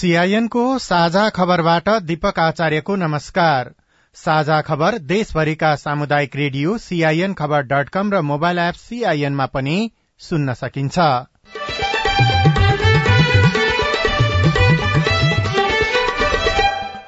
सीआईएनको 0.00 0.62
साझा 0.78 1.28
खबरबाट 1.28 1.88
दीपक 2.02 2.38
आचार्यको 2.40 2.94
नमस्कार। 2.96 3.70
साझा 4.16 4.60
खबर 4.60 4.96
देशभरिका 5.08 5.74
सामुदायिक 5.76 6.36
radio 6.36 6.76
CIN 6.78 7.34
Khabar 7.34 7.62
dot 7.62 7.88
com 7.88 8.12
र 8.12 8.20
मोबाइल 8.20 8.58
एप 8.58 8.74
सीआईएनमा 8.74 9.46
पनि 9.46 9.74
सुन्न 10.20 10.54
सकिन्छ। 10.54 10.98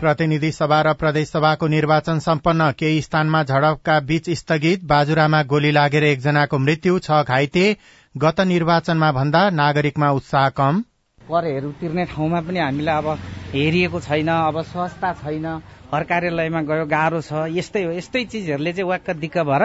प्रतिनिधि 0.01 0.53
सभा 0.53 0.83
र 0.83 0.93
प्रदेश 0.95 1.29
सभाको 1.29 1.67
निर्वाचन 1.69 2.19
सम्पन्न 2.19 2.71
केही 2.79 3.03
स्थानमा 3.03 3.43
झडपका 3.43 3.99
बीच 4.05 4.31
स्थगित 4.39 4.85
बाजुरामा 4.85 5.43
गोली 5.49 5.73
लागेर 5.73 6.05
एकजनाको 6.05 6.59
मृत्यु 6.59 6.99
छ 7.01 7.25
घाइते। 7.25 7.67
गत 8.15 8.41
निर्वाचनमा 8.47 9.13
भन्दा 9.13 9.49
नागरिकमा 9.57 10.11
उत्साह 10.13 10.49
कम। 10.57 10.85
करहरू 11.33 11.71
तिर्ने 11.81 12.05
ठाउँमा 12.13 12.41
पनि 12.47 12.59
हामीलाई 12.59 12.97
अब 12.97 13.09
हेरिएको 13.53 14.01
छैन 14.01 14.29
अब 14.29 14.63
सस्ता 14.65 15.13
छैन 15.23 15.47
हर 15.93 16.03
कार्यालयमा 16.11 16.61
गयो 16.69 16.85
गाह्रो 16.89 17.21
छ 17.21 17.49
यस्तै 17.53 17.83
हो। 17.85 17.91
यस्तै 17.93 18.25
चिजहरूले 18.25 18.73
चाहिँ 18.73 18.89
वाक्क 18.89 19.11
दिक्क 19.23 19.39
भएर 19.45 19.65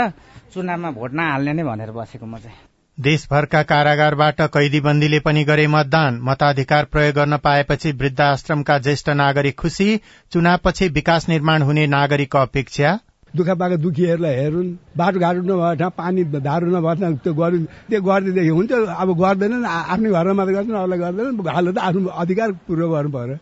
चुनावमा 0.54 0.92
भोट 0.92 1.12
नहाल्ने 1.14 1.54
नै 1.54 1.64
भनेर 1.64 1.92
बसेको 1.92 2.26
म 2.26 2.38
चाहिँ। 2.38 2.58
देशभरका 2.98 3.62
कारागारबाट 3.64 4.42
कैदीबन्दीले 4.54 5.20
पनि 5.20 5.44
गरे 5.44 5.68
मतदान। 5.68 6.20
मताधिकार 6.24 6.86
प्रयोग 6.86 7.16
गर्न 7.16 7.38
पाएपछि 7.38 7.92
वृद्धाश्रमका 7.92 8.78
ज्येष्ठ 8.80 9.10
नागरिक 9.16 9.56
खुशी 9.60 9.90
चुनावपछि 10.32 10.88
विकास 10.90 11.30
निर्माण 11.30 11.62
हुने 11.62 11.86
नागरिकको 11.88 12.38
अपेक्षा। 12.38 12.98
दुःख 13.34 13.50
पाएको 13.60 13.78
दुखीहरूलाई 13.78 14.36
हेरुन् 14.36 14.70
बाटोघाटो 14.98 15.42
नभए 15.42 15.76
ठाउँ 15.80 15.92
पानी 15.98 16.24
धारो 16.46 16.68
नभए 16.68 17.14
त्यो 17.24 17.34
गरू 17.34 17.58
त्यो 17.90 18.02
गरिदिँदेखि 18.02 18.50
हुन्छ 18.50 18.72
अब 18.72 19.10
गर्दैनन् 19.22 19.66
आफ्नै 19.66 20.10
घरमा 20.12 20.34
मात्रै 20.34 20.56
गर्छन् 20.56 20.80
अरूलाई 20.84 21.00
गर्दैन 21.00 21.50
हाल 21.50 21.72
त 21.72 21.78
आफ्नो 21.80 22.10
अधिकार 22.24 22.52
पूर्व 22.68 22.88
गर्नु 22.94 23.12
पर्यो 23.18 23.38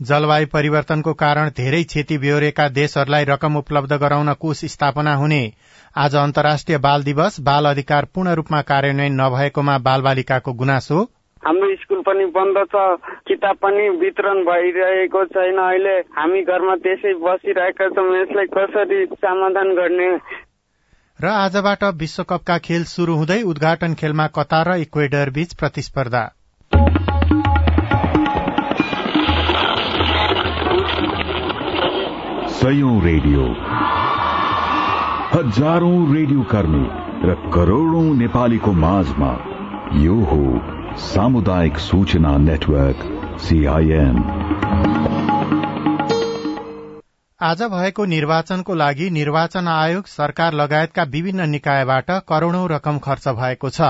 जलवायु 0.00 0.46
परिवर्तनको 0.52 1.12
कारण 1.22 1.48
धेरै 1.56 1.82
क्षति 1.84 2.16
बेहोरेका 2.18 2.68
देशहरूलाई 2.76 3.24
रकम 3.24 3.56
उपलब्ध 3.56 3.92
गराउन 4.02 4.32
कोष 4.40 4.64
स्थापना 4.64 5.14
हुने। 5.14 5.40
आज 5.94 6.14
अन्तर्राष्ट्रिय 6.16 6.78
बाल 6.78 7.02
दिवस 7.04 7.40
बाल 7.40 7.70
अधिकार 7.70 8.04
पूर्ण 8.14 8.34
रूपमा 8.34 8.60
कार्यान्वयन 8.70 9.20
नभएकोमा 9.20 9.78
बाल 9.78 10.00
बालिकाको 10.02 10.52
गुनासो। 10.52 10.98
हाम्रो 11.42 11.74
स्कुल 11.76 12.00
पनि 12.00 12.24
बन्द 12.26 12.58
छ 12.72 12.80
किताब 13.28 13.56
पनि 13.56 13.88
वितरण 14.00 14.42
भइरहेको 14.44 15.24
छैन। 15.24 15.58
अहिले 15.58 15.94
हामी 16.16 16.42
घरमा 16.42 16.74
त्यसै 16.76 17.12
बसिरहेका 17.22 17.88
छौँ 17.88 18.04
यसलाई 18.16 18.46
कसरी 18.56 18.98
समाधान 19.14 19.74
गर्ने? 19.74 20.08
र 21.18 21.26
आजबाट 21.26 21.84
विश्वकपका 22.02 22.56
खेल 22.58 22.84
शुरू 22.84 23.14
हुँदै 23.14 23.40
उद्घाटन 23.42 23.94
खेलमा 23.94 24.26
कतार 24.36 24.68
र 24.68 24.76
इक्वेडर 24.80 25.30
बीच 25.30 25.54
प्रतिस्पर्धा। 25.54 26.24
सयौं 32.54 32.96
रेडियो। 33.02 33.46
हजारौं 35.32 35.96
रेडियो 36.14 36.42
कर्मी 36.52 36.84
र 37.24 37.34
करोड़ौं 37.54 38.04
नेपालीको 38.18 38.72
माझमा 38.84 39.32
यो 40.02 40.20
हो 40.24 40.42
सामुदायिक 40.98 41.78
सूचना 41.78 42.36
नेटवर्क 42.38 43.02
सीआईएन 43.40 44.16
आज 47.40 47.62
भएको 47.62 48.04
निर्वाचनको 48.04 48.74
लागि 48.74 49.10
निर्वाचन 49.10 49.68
आयोग 49.68 50.06
सरकार 50.06 50.52
लगायतका 50.52 51.02
विभिन्न 51.02 51.48
निकायबाट 51.48 52.10
करोड़ौं 52.28 52.68
रकम 52.70 52.98
खर्च 52.98 53.28
भएको 53.28 53.70
छ। 53.70 53.80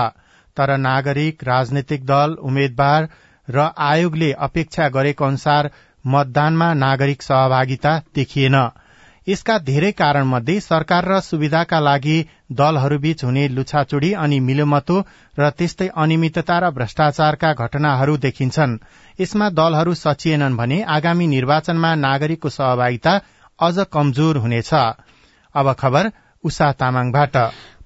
तर 0.57 0.77
नागरिक 0.77 1.43
राजनैतिक 1.43 2.05
दल 2.05 2.35
उम्मेद्वार 2.41 3.09
र 3.49 3.69
आयोगले 3.77 4.31
अपेक्षा 4.31 4.89
गरेको 4.89 5.25
अनुसार 5.25 5.71
मतदानमा 6.07 6.73
नागरिक 6.73 7.21
सहभागिता 7.21 7.97
देखिएन। 8.15 8.69
यसका 9.27 9.57
धेरै 9.57 9.91
कारण 9.91 10.23
मध्ये 10.23 10.59
सरकार 10.59 11.05
र 11.05 11.19
सुविधाका 11.19 11.79
लागि 11.79 12.15
दलहरूबीच 12.51 13.23
हुने 13.23 13.47
लुछाचुड़ी 13.47 14.13
अनि 14.13 14.39
मिलोमतो 14.39 14.97
र 15.39 15.49
त्यस्तै 15.49 15.87
अनियमितता 15.95 16.57
र 16.59 16.69
भ्रष्टाचारका 16.69 17.53
घटनाहरू 17.53 18.17
देखिन्छन्। 18.17 18.77
यसमा 19.19 19.49
दलहरू 19.49 19.93
सचिएनन् 19.93 20.57
भने 20.57 20.81
आगामी 20.87 21.27
निर्वाचनमा 21.27 21.91
नागरिकको 21.95 22.49
सहभागिता 22.49 23.13
अझ 23.59 23.77
कमजोर 23.93 24.37
हुनेछ। 24.37 24.71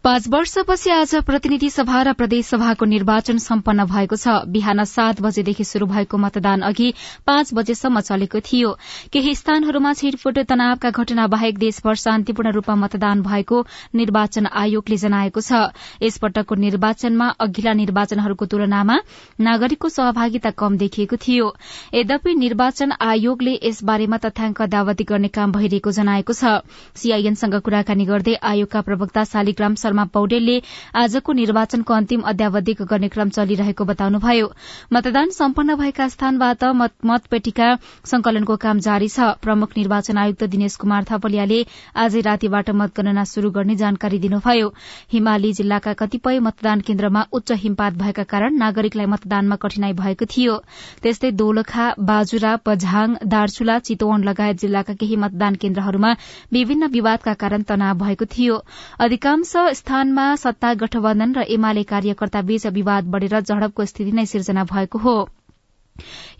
पाँच 0.05 0.27
वर्षपछि 0.29 0.89
आज 0.89 1.13
प्रतिनिधि 1.25 1.69
सभा 1.69 2.01
र 2.01 2.11
प्रदेश 2.13 2.45
सभाको 2.45 2.85
निर्वाचन 2.85 3.37
सम्पन्न 3.37 3.85
भएको 3.85 4.15
छ। 4.15 4.33
बिहान 4.45 4.83
सात 4.85 5.21
बजेदेखि 5.21 5.63
शुरू 5.63 5.85
भएको 5.87 6.17
मतदान 6.17 6.61
अघि 6.61 6.93
पाँच 7.25 7.53
बजेसम्म 7.53 7.99
चलेको 7.99 8.39
थियो। 8.39 8.73
केही 9.09 9.33
स्थानहरूमा 9.35 9.93
छिटफुट 9.93 10.37
तनावका 10.45 10.89
घटना 10.91 11.25
बाहेक 11.27 11.57
देशभर 11.57 11.95
शान्तिपूर्ण 11.95 12.51
रूपमा 12.51 12.75
मतदान 12.75 13.21
भएको 13.21 13.65
निर्वाचन 13.95 14.45
आयोगले 14.45 14.97
जनाएको 14.97 15.41
छ। 15.41 15.73
यसपटकको 15.97 16.55
निर्वाचनमा 16.55 17.29
अघिल्ला 17.41 17.73
निर्वाचनहरूको 17.73 18.45
तुलनामा 18.45 18.99
नागरिकको 19.41 19.89
सहभागिता 19.89 20.53
कम 20.53 20.77
देखिएको 20.77 21.17
थियो। 21.17 21.49
यद्यपि 21.95 22.35
निर्वाचन 22.35 22.93
आयोगले 23.01 23.57
यस 23.57 23.83
बारेमा 23.83 24.21
तथ्याङ्क 24.21 24.61
अदावती 24.61 25.09
गर्ने 25.09 25.33
काम 25.33 25.57
भइरहेको 25.57 25.97
जनाएको 25.97 26.33
छ। 26.35 26.61
सीआईएनसँग 26.93 27.59
कुराकानी 27.65 28.05
गर्दै 28.05 28.37
आयोगका 28.45 28.85
प्रवक्ता 28.85 29.23
शालिग्राम 29.33 29.81
शर्मा 29.95 30.03
पौडेलले 30.11 30.59
आजको 30.93 31.31
निर्वाचनको 31.33 31.93
अन्तिम 31.93 32.21
अध्यावधिक 32.27 32.81
गर्ने 32.83 33.07
क्रम 33.07 33.29
चलिरहेको 33.31 33.83
बताउनुभयो। 33.85 34.47
मतदान 34.91 35.29
सम्पन्न 35.31 35.75
भएका 35.75 36.07
स्थानबाट 36.09 36.63
मतपेटिका 37.05 37.67
संकलनको 38.03 38.55
काम 38.59 38.79
जारी 38.79 39.07
छ। 39.07 39.39
प्रमुख 39.39 39.69
निर्वाचन 39.77 40.17
आयुक्त 40.17 40.43
दिनेश 40.51 40.75
कुमार 40.75 41.03
थपलियाले 41.07 41.59
आजै 41.95 42.21
रातिबाट 42.27 42.69
मतगणना 42.75 43.23
शुरू 43.23 43.51
गर्ने 43.55 43.75
जानकारी 43.75 44.19
दिनुभयो। 44.19 44.67
हिमाली 45.13 45.51
जिल्लाका 45.53 45.93
कतिपय 45.95 46.39
मतदान 46.41 46.79
केन्द्रमा 46.81 47.21
उच्च 47.31 47.51
हिमपात 47.63 47.93
भएका 47.95 48.23
कारण 48.27 48.57
नागरिकलाई 48.57 49.05
मतदानमा 49.07 49.55
कठिनाई 49.63 49.93
भएको 49.95 50.25
थियो। 50.27 50.57
त्यस्तै 51.03 51.31
दोलखा 51.39 51.85
बाजुरा 52.03 52.55
पझाङ 52.65 53.15
दार्चुला 53.25 53.79
चितवन 53.87 54.23
लगायत 54.25 54.59
जिल्लाका 54.59 54.93
केही 54.99 55.15
मतदान 55.23 55.55
केन्द्रहरूमा 55.55 56.11
विभिन्न 56.51 56.91
विवादका 56.91 57.33
कारण 57.39 57.61
तनाव 57.63 57.97
भएको 57.97 58.25
थियो। 58.27 58.55
अधिकांश 58.99 59.53
स्थानमा 59.85 60.23
सत्ता 60.41 60.73
गठबन्धन 60.73 61.33
र 61.33 61.41
एमाले 61.55 61.81
कार्यकर्ता 61.89 62.41
बीच 62.41 62.65
विवाद 62.75 63.09
बढ़ेर 63.15 63.39
झड़पको 63.39 63.85
स्थिति 63.85 64.11
नै 64.11 64.25
सिर्जना 64.25 64.63
भएको 64.71 64.99
हो। 64.99 65.13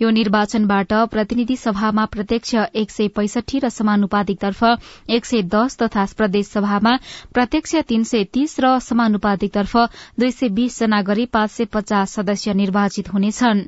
यो 0.01 0.09
निर्वाचनबाट 0.09 0.93
प्रतिनिधि 1.11 1.55
सभामा 1.55 2.05
प्रत्यक्ष 2.15 2.55
एक 2.75 2.91
सय 2.91 3.07
पैसठी 3.19 3.59
र 3.59 3.69
समानुपातिकतर्फ 3.69 4.63
एक 5.09 5.25
सय 5.25 5.41
दस 5.53 5.77
तथा 5.77 6.05
प्रदेश 6.17 6.47
सभामा 6.47 6.97
प्रत्यक्ष 7.33 7.75
तीन 7.85 8.03
सय 8.03 8.23
तीस 8.33 8.59
र 8.59 8.73
समानुपातिकतर्फ 8.81 9.77
दुई 10.19 10.31
सय 10.31 10.49
बीस 10.57 10.79
जना 10.79 11.01
गरी 11.03 11.25
पाँच 11.37 11.51
सय 11.51 11.65
पचास 11.77 12.19
सदस्य 12.19 12.53
निर्वाचित 12.63 13.13
हुनेछन्। 13.13 13.65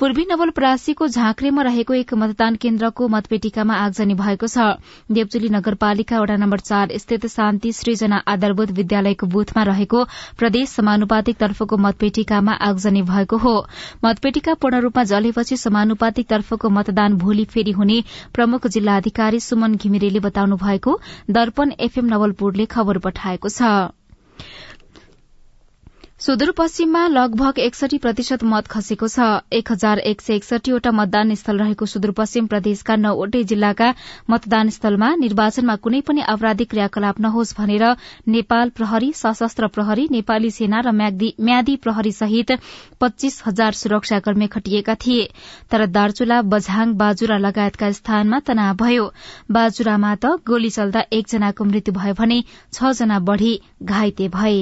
पूर्वी 0.00 0.24
नवलपरासीको 0.30 1.06
झाँक्रेमा 1.08 1.62
रहेको 1.62 1.94
एक 1.94 2.12
मतदान 2.14 2.56
केन्द्रको 2.56 3.06
मतपेटिकामा 3.08 3.74
आगजनी 3.76 4.14
भएको 4.14 4.46
छ। 4.46 4.66
देवचुली 5.10 5.48
नगरपालिका 5.50 6.20
वडा 6.20 6.36
नम्बर 6.36 6.60
चार 6.60 6.92
स्थित 6.96 7.26
शान्ति 7.26 7.72
सृजना 7.72 8.22
आधारभूत 8.28 8.70
विद्यालयको 8.78 9.26
बुथमा 9.26 9.62
रहेको 9.64 10.04
प्रदेश 10.38 10.68
समानुपातिक 10.70 11.36
तर्फको 11.36 11.76
मतपेटिकामा 11.78 12.52
आगजनी 12.68 13.02
भएको 13.10 13.36
हो। 13.38 13.56
मतपेटिका 14.04 14.54
पूर्ण 14.54 14.80
रूपमा 14.80 15.04
जलेपछि 15.10 15.56
समानुपातिक 15.58 16.28
तर्फको 16.30 16.70
मतदान 16.70 17.18
भोलि 17.18 17.44
फेरि 17.50 17.72
हुने 17.74 18.02
प्रमुख 18.34 18.66
जिल्ला 18.68 18.96
अधिकारी 18.96 19.40
सुमन 19.42 19.74
घिमिरेले 19.76 20.20
बताउनु 20.22 20.62
भएको 20.62 20.98
दर्पण 21.32 21.72
एफएम 21.80 22.14
नवलपुरले 22.14 22.66
खबर 22.70 22.98
पठाएको 23.02 23.48
छ। 23.50 23.90
सुदूरपश्चिममा 26.20 27.00
लगभग 27.08 27.58
एकसठी 27.60 27.98
प्रतिशत 28.04 28.42
मत 28.44 28.66
खसेको 28.70 29.08
छ। 29.08 29.26
एक 29.54 29.70
हजार 29.72 29.98
एक 30.10 30.20
सय 30.20 30.34
एकसठीवटा 30.34 30.90
मतदान 30.90 31.34
स्थल 31.34 31.58
रहेको 31.58 31.86
सुदूरपश्चिम 31.86 32.46
प्रदेशका 32.46 32.96
नौवटै 33.02 33.42
जिल्लाका 33.52 33.90
मतदान 34.30 34.72
स्थलमा 34.76 35.10
निर्वाचनमा 35.20 35.76
कुनै 35.84 36.00
पनि 36.08 36.24
आपराधिक 36.32 36.70
क्रियाकलाप 36.70 37.20
नहोस् 37.26 37.54
भनेर 37.58 37.84
नेपाल 38.36 38.74
प्रहरी 38.80 39.12
सशस्त्र 39.20 39.68
प्रहरी 39.76 40.08
नेपाली 40.16 40.50
सेना 40.56 40.80
र 40.88 40.94
म्यादी 40.96 41.76
प्रहरी 41.86 42.12
सहित 42.18 42.50
पच्चीस 43.00 43.38
हजार 43.46 43.78
सुरक्षाकर्मी 43.82 44.50
खटिएका 44.56 44.98
थिए। 45.06 45.30
तर 45.70 45.86
दार्चुला 45.92 46.40
बझाङ 46.56 46.96
बाजुरा 47.04 47.38
लगायतका 47.46 47.92
स्थानमा 48.00 48.42
तनाव 48.50 48.74
भयो। 48.82 49.06
बाजुरामा 49.52 50.12
त 50.16 50.34
गोली 50.50 50.74
चल्दा 50.80 51.06
एकजनाको 51.12 51.70
मृत्यु 51.70 51.98
भयो 52.02 52.20
भने 52.20 52.42
छ 52.50 52.92
जना 53.02 53.22
बढ़ी 53.30 53.54
घाइते 53.84 54.28
भए। 54.34 54.60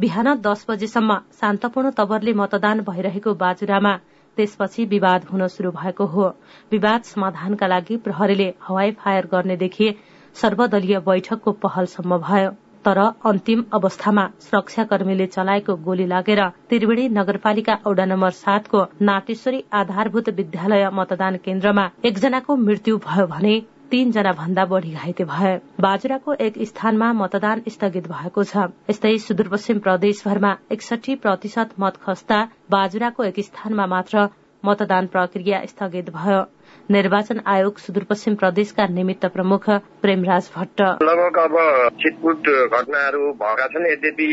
बिहान 0.00 0.28
दस 0.42 0.64
बजेसम्म 0.68 1.14
शान्तपूर्ण 1.38 1.90
तवरले 1.96 2.32
मतदान 2.34 2.78
भइरहेको 2.84 3.32
बाजुरामा 3.40 3.90
त्यसपछि 4.36 4.84
विवाद 4.92 5.24
हुन 5.30 5.46
शुरू 5.54 5.70
भएको 5.72 6.04
हो। 6.12 6.28
विवाद 6.72 7.02
समाधानका 7.04 7.66
लागि 7.66 7.96
प्रहरीले 8.04 8.46
हवाई 8.68 8.90
फायर 9.00 9.26
गर्नेदेखि 9.32 9.88
सर्वदलीय 10.36 10.98
बैठकको 11.08 11.52
पहलसम्म 11.64 12.18
भयो। 12.20 12.50
तर 12.84 12.98
अन्तिम 13.30 13.64
अवस्थामा 13.74 14.24
सुरक्षाकर्मीले 14.40 15.26
चलाएको 15.26 15.76
गोली 15.84 16.06
लागेर 16.14 16.42
त्रिवेणी 16.70 17.08
नगरपालिका 17.18 17.76
औडा 17.86 18.04
नम्बर 18.06 18.30
सातको 18.38 18.84
नाटेश्वरी 19.02 19.62
आधारभूत 19.74 20.28
विद्यालय 20.38 20.88
मतदान 20.94 21.36
केन्द्रमा 21.44 21.84
एकजनाको 22.04 22.56
मृत्यु 22.62 22.96
भयो 23.08 23.26
भने 23.34 23.54
तीनजना 23.90 24.32
भन्दा 24.32 24.64
बढ़ी 24.64 24.90
घाइते 24.94 25.24
भए। 25.24 25.54
बाजुराको 25.80 26.34
एक 26.40 26.58
स्थानमा 26.64 27.12
मतदान 27.12 27.62
स्थगित 27.68 28.06
भएको 28.08 28.44
छ। 28.44 28.66
यस्तै 28.90 29.16
सुदूरपश्चिम 29.18 29.78
प्रदेशभरमा 29.78 30.52
एकसठी 30.72 31.14
प्रतिशत 31.24 31.74
मत 31.80 31.96
खस्दा 32.04 32.38
बाजुराको 32.70 33.24
एक 33.24 33.40
स्थानमा 33.40 33.86
मात्र 33.86 34.28
मतदान 34.64 35.06
प्रक्रिया 35.06 35.64
स्थगित 35.66 36.10
भयो। 36.10 36.40
निर्वाचन 36.90 37.40
आयोग 37.46 37.78
सुदूरपश्चिम 37.78 38.34
प्रदेशका 38.34 38.86
निमित्त 38.90 39.26
प्रमुख 39.34 39.68
प्रेमराज 40.02 40.50
भट्ट। 40.56 40.80
लगभग 41.02 41.36
अब 41.38 41.54
छिटपुट 42.00 42.48
घटनाहरू 42.48 43.30
भएका 43.42 43.66
छन्। 43.66 43.86
यद्यपि 43.86 44.26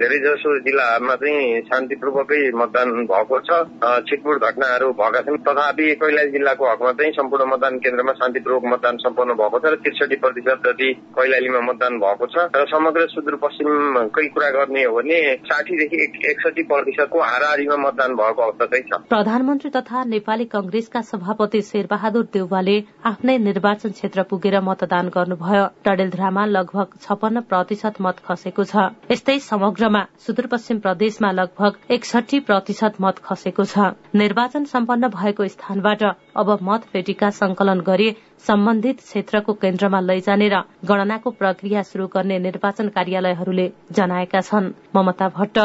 धेरै 0.00 0.18
जसो 0.18 0.58
जिल्लाहरूमा 0.60 1.14
चाहिँ 1.14 1.60
शान्तिपूर्वकै 1.68 2.40
मतदान 2.60 2.88
भएको 3.10 3.40
छ। 3.40 3.60
छिटपुट 4.08 4.44
घटनाहरू 4.44 4.92
भएका 5.00 5.20
छन्। 5.20 5.36
तथापि 5.48 5.86
कैलाली 6.02 6.30
जिल्लाको 6.32 6.70
हकमा 6.70 6.92
चाहिँ 6.92 7.12
सम्पूर्ण 7.12 7.48
मतदान 7.52 7.78
केन्द्रमा 7.78 8.12
शान्तिपूर्वक 8.22 8.64
मतदान 8.72 8.96
सम्पन्न 9.04 9.34
भएको 9.40 9.58
छ 9.58 9.64
र 9.68 9.76
त्रिसठी 9.84 10.16
प्रतिशत 10.16 10.66
जति 10.66 10.92
कैलालीमा 11.18 11.60
मतदान 11.68 11.98
भएको 11.98 12.26
छ। 12.26 12.48
र 12.56 12.64
समग्र 12.72 13.06
सुदूरपश्चिमकै 13.08 14.26
कुरा 14.32 14.50
गर्ने 14.50 14.84
हो 14.84 14.96
भने 14.96 15.20
साठीदेखि 15.44 16.02
एकसठी 16.30 16.62
प्रतिशतको 16.72 17.20
हाराहारीमा 17.20 17.76
मतदान 17.76 18.16
भएको 18.16 18.42
अवस्था 18.42 18.66
चाहिँ 18.66 18.84
छ। 18.88 19.00
प्रधानमन्त्री 19.08 19.70
तथा 19.70 20.04
नेपाली 20.08 20.44
कंग्रेसका 20.48 21.00
सभापति 21.04 21.60
शेरबा 21.78 21.96
बहादुर 21.96 22.24
देउवाले 22.32 22.76
आफ्नै 23.08 23.36
निर्वाचन 23.38 23.90
क्षेत्र 23.90 24.22
पुगेर 24.30 24.54
मतदान 24.68 25.08
गर्नुभयो। 25.14 25.64
डडेलधुरामा 25.86 26.44
लगभग 26.46 26.88
छपन्न 27.00 27.40
प्रतिशत 27.50 28.00
मत 28.00 28.18
खसेको 28.26 28.64
छ। 28.64 28.74
यस्तै 29.10 29.38
समग्रमा 29.46 30.02
सुदूरपश्चिम 30.26 30.78
प्रदेशमा 30.86 31.30
लगभग 31.38 31.94
एकसठी 31.96 32.40
प्रतिशत 32.48 32.98
मत 32.98 33.22
खसेको 33.22 33.64
छ। 33.64 33.94
निर्वाचन 34.14 34.64
सम्पन्न 34.74 35.12
भएको 35.14 35.46
स्थानबाट 35.54 36.02
अब 36.34 36.50
मत 36.62 36.90
पेटिका 36.92 37.30
संकलन 37.38 37.86
गरी 37.86 38.10
सम्बन्धित 38.42 39.06
क्षेत्रको 39.06 39.52
केन्द्रमा 39.62 40.00
लैजाने 40.02 40.48
र 40.48 40.62
गणनाको 40.84 41.30
प्रक्रिया 41.38 41.82
शुरू 41.86 42.10
गर्ने 42.10 42.38
निर्वाचन 42.42 42.94
कार्यालयहरूले 42.98 43.70
जनाएका 43.92 44.40
छन्। 44.50 44.74
Mamata 44.96 45.28
Bhatta 45.38 45.58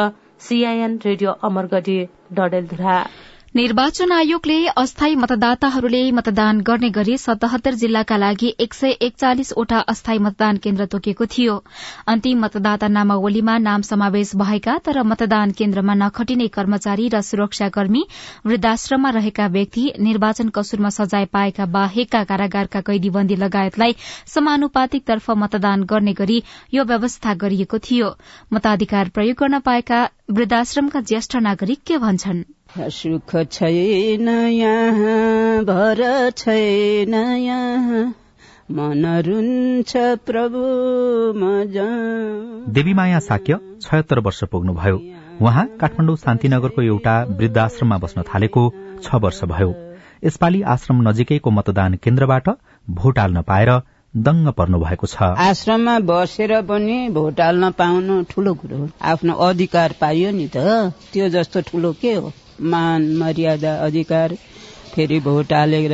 CIN 0.46 0.98
radio 1.04 1.30
Amargadhi 1.42 1.98
Dadeldhura. 2.32 2.98
निर्वाचन 3.54 4.12
आयोगले 4.12 4.54
अस्थायी 4.80 5.14
मतदाताहरूले 5.14 5.98
मतदान 6.10 6.60
गर्ने 6.60 6.88
गरी 6.94 7.16
सतहत्तर 7.24 7.74
जिल्लाका 7.82 8.16
लागि 8.16 8.48
एक 8.60 8.72
सय 8.74 8.94
एकचालिसवटा 9.08 9.78
अस्थायी 9.92 10.18
मतदान 10.18 10.56
केन्द्र 10.64 10.86
तोकेको 10.94 11.26
थियो। 11.34 11.54
अन्तिम 12.14 12.40
मतदाता 12.44 12.88
नामावलीमा 12.94 13.56
नाम 13.66 13.82
समावेश 13.88 14.34
भएका 14.36 14.74
तर 14.86 15.02
मतदान 15.10 15.50
केन्द्रमा 15.60 15.94
नखटिने 16.00 16.48
कर्मचारी 16.56 17.06
र 17.14 17.20
सुरक्षाकर्मी 17.28 18.02
वृद्धाश्रममा 18.46 19.10
रहेका 19.18 19.46
व्यक्ति 19.58 19.84
निर्वाचन 20.00 20.48
कसुरमा 20.58 20.90
सजाय 20.98 21.24
पाएका 21.30 21.66
बाहेकका 21.78 22.24
कारागारका 22.24 22.80
कैदीबन्दी 22.90 23.36
लगायतलाई 23.44 23.96
समानुपातिकतर्फ 24.34 25.30
मतदान 25.44 25.84
गर्ने 25.94 26.12
गरी 26.14 26.42
यो 26.74 26.84
व्यवस्था 26.90 27.34
गरिएको 27.46 27.78
थियो। 27.86 28.10
मताधिकार 28.52 29.14
प्रयोग 29.14 29.38
गर्न 29.38 29.60
पाएका 29.70 30.02
वृद्धाश्रमका 30.32 31.00
ज्येष्ठ 31.06 31.36
नागरिक 31.48 31.82
के 31.86 31.98
भन्छन्? 31.98 32.44
सुख 32.76 33.34
छैन 33.52 34.28
यहाँ 34.28 35.64
भर 35.64 36.30
छैन 36.36 37.14
यहाँ 37.14 38.02
मन 38.70 39.04
रुन्छ 39.26 39.92
प्रभु 40.26 40.62
देवीमाया 42.72 43.18
साक्य 43.20 43.58
छयत्तर 43.82 44.18
वर्ष 44.18 44.42
पुग्नुभयो। 44.44 45.00
उहाँ 45.40 45.66
काठमाडौँ 45.80 46.16
शान्तिनगरको 46.16 46.82
एउटा 46.82 47.14
वृद्धाश्रममा 47.38 47.98
बस्न 47.98 48.22
थालेको 48.34 48.62
छ 49.02 49.14
वर्ष 49.22 49.42
भयो। 49.44 49.74
यसपालि 50.24 50.62
आश्रम 50.74 51.08
नजिकैको 51.08 51.50
मतदान 51.50 51.94
केन्द्रबाट 51.94 52.48
भोट 52.90 53.18
हाल्न 53.18 53.42
पाएर 53.42 53.70
दङ्ग 54.14 54.48
पर्नु 54.58 54.78
भएको 54.78 55.06
छ। 55.06 55.22
आश्रममा 55.22 55.98
बसेर 56.10 56.60
पनि 56.62 57.08
भोट 57.10 57.40
हाल्न 57.40 57.70
पाउनु 57.70 58.22
ठूलो 58.30 58.54
कुरो 58.54 58.76
हो। 58.76 58.88
आफ्नो 59.02 59.34
अधिकार 59.48 59.94
पाइयो 60.00 60.30
नि 60.30 60.48
त। 60.56 60.56
त्यो 61.12 61.28
जस्तो 61.28 61.60
ठूलो 61.70 61.92
के 62.00 62.14
हो? 62.14 62.32
मान 62.60 63.16
मर्यादा 63.16 63.74
अधिकार 63.84 64.34
फेरि 64.94 65.20
भोट 65.20 65.52
हालेर 65.52 65.92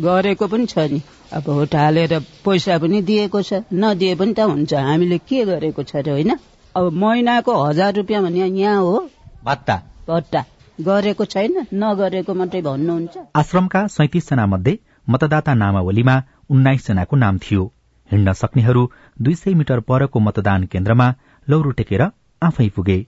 गरेको 0.00 0.46
पनि 0.46 0.66
छ 0.66 0.78
नि। 0.78 1.00
अब 1.32 1.42
भोट 1.42 1.74
हालेर 1.74 2.18
पैसा 2.44 2.78
पनि 2.78 3.02
दिएको 3.02 3.42
छ 3.42 3.62
नदिए 3.72 4.14
पनि 4.14 4.32
त 4.34 4.40
हुन्छ। 4.40 4.74
हामीले 4.74 5.18
के 5.18 5.44
गरेको 5.44 5.82
छ 5.82 5.96
र 5.96 6.10
होइन? 6.10 6.36
अब 6.76 6.92
महिनाको 6.92 7.52
हजार 7.64 7.94
रुपियाँ 7.94 8.22
भने 8.22 8.46
यहाँ 8.46 8.80
हो। 8.80 9.08
भत्ता। 9.44 9.76
भत्ता। 10.08 10.44
गरेको 10.80 11.24
छैन 11.24 11.66
नगरेको 11.74 12.34
मात्रै 12.34 12.60
भन्नुहुन्छ। 12.62 13.16
आश्रमका 13.36 13.86
सैतिस 13.86 14.28
जना 14.30 14.46
मध्ये 14.46 14.78
मतदाता 15.10 15.54
नामावलीमा 15.54 16.22
उन्नाइस 16.50 16.86
जनाको 16.86 17.16
नाम 17.16 17.38
थियो। 17.38 17.72
हिँड्न 18.10 18.32
सक्नेहरू 18.32 18.90
दुई 19.22 19.34
सय 19.34 19.54
मिटर 19.54 19.80
परको 19.80 20.20
मतदान 20.20 20.64
केन्द्रमा 20.64 21.06
लौरो 21.48 21.70
टेकेर 21.70 22.02
आफै 22.42 22.68
पुगे। 22.68 22.98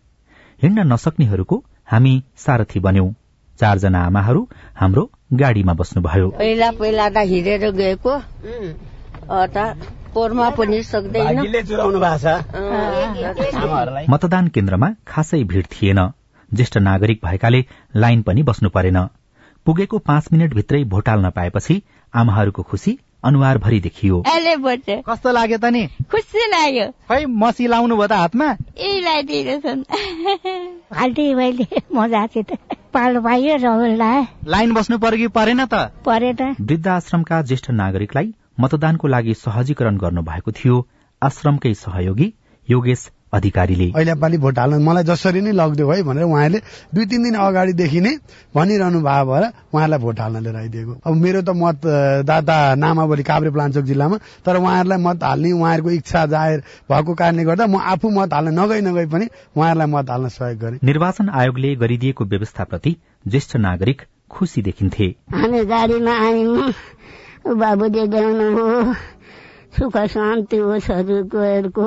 हिँड्न 0.63 0.93
नसक्नेहरूको 0.93 1.57
हामी 1.93 2.15
सारथी 2.37 2.81
बन्यौं। 2.81 3.11
चारजना 3.61 4.01
आमाहरू 4.07 4.49
हाम्रो 4.77 5.11
गाडीमा 5.33 5.73
बस्नुभयो। 5.73 6.29
पहिला 6.31 6.71
पहिला 6.71 7.09
त 7.09 7.17
हिँडेर 7.17 7.71
गएको। 7.71 8.15
पोरमा 10.15 10.49
पनि 10.51 10.83
सक्दैन। 10.83 11.39
मतदान 14.11 14.49
केन्द्रमा 14.49 14.89
खासै 15.09 15.43
भीड़ 15.45 15.67
थिएन। 15.67 16.01
ज्येष्ठ 16.55 16.79
नागरिक 16.79 17.21
भएकाले 17.25 17.65
लाइन 17.97 18.23
पनि 18.23 18.43
बस्नु 18.43 18.69
परेन। 18.71 18.99
पुगेको 19.67 19.99
पाँच 19.99 20.29
मिनटभित्रै 20.33 20.85
भोट 20.85 21.09
हाल्न 21.09 21.31
पाएपछि 21.31 21.83
आमाहरूको 22.15 22.63
खुशी 22.63 22.99
अनुहारभरि 23.27 23.81
देखियो। 23.81 24.23
कस्तो 25.09 25.33
लाग्यो 25.33 25.59
त 25.59 25.65
नि? 25.65 25.83
खुसी 26.11 26.47
लाग्यो। 26.51 26.87
खै 27.09 27.25
मसी 27.27 27.67
लाउनु 27.67 27.97
भयो 27.97 28.07
त 28.07 28.13
हातमा? 28.13 28.49
ए 28.79 29.01
त। 34.03 34.27
लाइन 34.47 34.75
बस्नु 34.75 34.99
पर्यो 34.99 35.19
कि 35.19 35.29
परेन 35.39 35.65
त? 35.67 35.75
परे 36.07 36.33
त 36.33 36.55
वृद्ध 36.61 36.87
आश्रमका 36.89 37.43
ज्येष्ठ 37.43 37.71
नागरिकलाई 37.71 38.35
मतदानको 38.61 39.09
लागि 39.09 39.35
सहजीकरण 39.35 39.97
गर्नु 39.97 40.23
भएको 40.23 40.53
थियो। 40.53 40.77
आश्रमकै 41.23 41.75
सहयोगी 41.75 42.29
योगेश 42.71 43.11
अधिकारीले। 43.33 43.91
अहिले 43.91 44.15
पालि 44.15 44.39
भोट 44.39 44.59
हाल्न 44.59 44.83
मलाई 44.83 45.05
जसरी 45.05 45.41
नै 45.41 45.53
लगिदियो 45.53 45.91
है 45.91 46.03
भनेर 46.03 46.25
उहाँले 46.25 46.59
दुई 46.95 47.07
तिन 47.07 47.23
दिन 47.23 47.35
अगाडिदेखि 47.37 48.01
नै 48.01 48.13
भनिरहनु 48.55 49.01
भयो 49.03 49.25
भएर 49.27 49.45
उहाँलाई 49.75 49.99
भोट 49.99 50.21
हाल्न 50.21 50.43
लिएर 50.43 50.57
आइदिएको 50.57 50.93
अब 51.05 51.15
मेरो 51.17 51.43
त 51.43 51.51
मत 51.55 51.81
दादा 52.25 52.57
नामावली 52.75 53.23
काभ्रे 53.23 53.51
प्लान्चोक 53.51 53.85
जिल्लामा 53.85 54.17
तर 54.47 54.57
उहाँहरूलाई 54.57 54.99
मत 54.99 55.23
हाल्ने 55.23 55.53
उहाँहरूको 55.53 55.91
इच्छा 55.91 56.27
जाहेर 56.27 56.61
भएको 56.91 57.15
कारणले 57.15 57.45
गर्दा 57.45 57.67
म 57.67 57.77
आफू 57.77 58.11
मत 58.11 58.33
हाल्न 58.33 58.55
नगई 58.61 58.81
नगई 58.81 59.07
पनि 59.07 59.27
उहाँहरूलाई 59.57 59.89
मत 59.91 60.11
हाल्न 60.11 60.29
सहयोग 60.31 60.59
गरेँ। 60.59 60.79
निर्वाचन 60.85 61.29
आयोगले 61.29 61.75
गरिदिएको 61.77 62.25
व्यवस्थाप्रति 62.25 62.97
ज्येष्ठ 63.27 63.57
नागरिक 63.59 64.03
खुसी 64.31 64.63
देखिन्थे। 64.63 65.07
हामी 65.35 65.65
गाडीमा 65.65 66.15
आयौँ। 66.27 66.73
बाबुले 67.47 68.07
ल्याउनु 68.07 68.47
हो। 68.57 68.95
सुख 69.77 69.97
शान्ति 70.07 70.57
होस् 70.57 70.91
हजुरको 70.91 71.87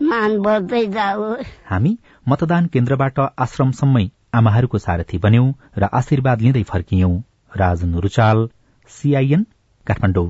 मान 0.00 0.38
बढ्दै 0.42 0.84
जाओस् 0.92 1.52
हामी 1.66 1.92
मतदान 2.26 2.66
केन्द्रबाट 2.72 3.18
आश्रमसम्मै 3.38 4.06
आमाहरूको 4.34 4.78
सारथी 4.78 5.18
बन्यौं 5.18 5.52
र 5.78 5.88
आशीर्वाद 5.92 6.40
लिँदै 6.40 6.62
फर्कियौं। 6.62 7.12
राजन 7.52 7.94
रुचाल 7.98 8.48
सीआईएन 8.90 9.46
काठमाडौँ। 9.86 10.26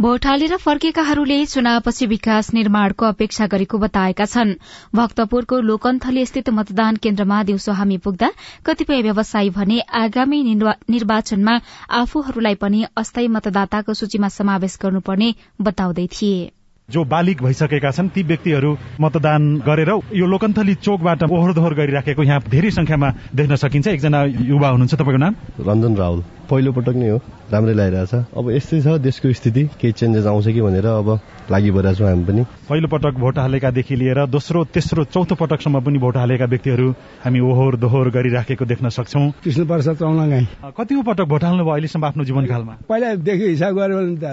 भोट 0.00 0.26
हालेर 0.26 0.56
फर्केकाहरूले 0.56 1.36
चुनावपछि 1.46 2.06
विकास 2.06 2.52
निर्माणको 2.54 3.06
अपेक्षा 3.06 3.46
गरेको 3.46 3.78
बताएका 3.78 4.24
छन्। 4.24 4.54
भक्तपुरको 4.94 5.60
लोकन्थली 5.60 6.24
स्थित 6.26 6.50
मतदान 6.50 6.96
केन्द्रमा 6.96 7.42
दिउँसो 7.42 7.72
हामी 7.72 7.98
पुग्दा 7.98 8.30
कतिपय 8.66 9.02
व्यवसायी 9.02 9.50
भने 9.50 9.78
आगामी 10.00 10.42
निर्वाचनमा 10.54 11.54
आफूहरूलाई 12.00 12.54
पनि 12.54 12.82
अस्थायी 12.96 13.28
मतदाताको 13.28 13.94
सूचीमा 13.94 14.28
समावेश 14.28 14.78
गर्नुपर्ने 14.82 15.34
बताउँदै 15.60 16.06
थिए। 16.12 16.50
जो 16.92 17.04
बालिक 17.04 17.42
भइसकेका 17.42 17.90
छन् 17.90 18.08
ती 18.14 18.22
व्यक्तिहरू 18.22 18.76
मतदान 19.00 19.42
गरेर 19.66 19.90
यो 20.12 20.26
लोकन्थली 20.26 20.74
चोकबाट 20.84 21.22
ओहोर 21.24 21.52
दोहोर 21.54 21.74
गरिराखेको 21.74 22.22
यहाँ 22.22 22.40
धेरै 22.48 22.70
संख्यामा 22.70 23.08
देख्न 23.34 23.56
सकिन्छ। 23.56 23.86
एकजना 23.88 24.24
युवा 24.24 24.68
हुनुहुन्छ 24.68 24.94
तपाईँको 24.94 25.20
नाम? 25.24 25.34
रञ्जन 25.60 25.96
राहुल 25.96 26.22
पहिलो 26.50 26.72
पटक 26.72 26.96
नै 27.00 27.08
हो 27.08 27.18
राम्रै 27.52 27.74
लागिरहेछ। 27.74 28.12
अब 28.36 28.44
यस्तै 28.50 28.80
छ 28.84 28.86
देशको 29.00 29.32
स्थिति 29.32 29.62
केही 29.80 29.92
चेन्जेस 29.92 30.26
आउँछ 30.26 30.46
कि 30.52 30.60
भनेर 30.60 30.86
अब 30.86 31.08
लागि 31.48 31.70
छौँ 31.70 32.08
हामी 32.08 32.24
पनि। 32.24 32.42
पहिलो 32.68 32.88
पटक 32.92 33.14
भोट 33.16 33.38
हालेकादेखि 33.38 33.96
लिएर 33.96 34.26
दोस्रो 34.28 34.64
तेस्रो 34.68 35.04
चौथो 35.08 35.34
पटकसम्म 35.34 35.80
पनि 35.80 35.98
भोट 35.98 36.16
हालेका 36.16 36.44
व्यक्तिहरू 36.44 36.88
हामी 37.24 37.40
ओहोर 37.40 37.76
दोहोर 37.76 38.10
गरिराखेको 38.10 38.64
देख्न 38.64 38.88
सक्छौँ। 38.90 39.30
कृष्ण 39.44 39.64
प्रसाद 39.64 39.96
चौलागाई 39.96 40.44
कति 40.76 40.92
पटक 41.08 41.24
भोट 41.24 41.44
हाल्नुभयो 41.44 41.72
अहिलेसम्म 41.72 42.04
आफ्नो 42.04 42.24
जीवनकालमा? 42.24 42.74
पहिलादेखि 42.88 43.46
हिसाब 43.48 43.72
गऱ्यो 43.78 43.96
भने 43.96 44.16
त 44.20 44.26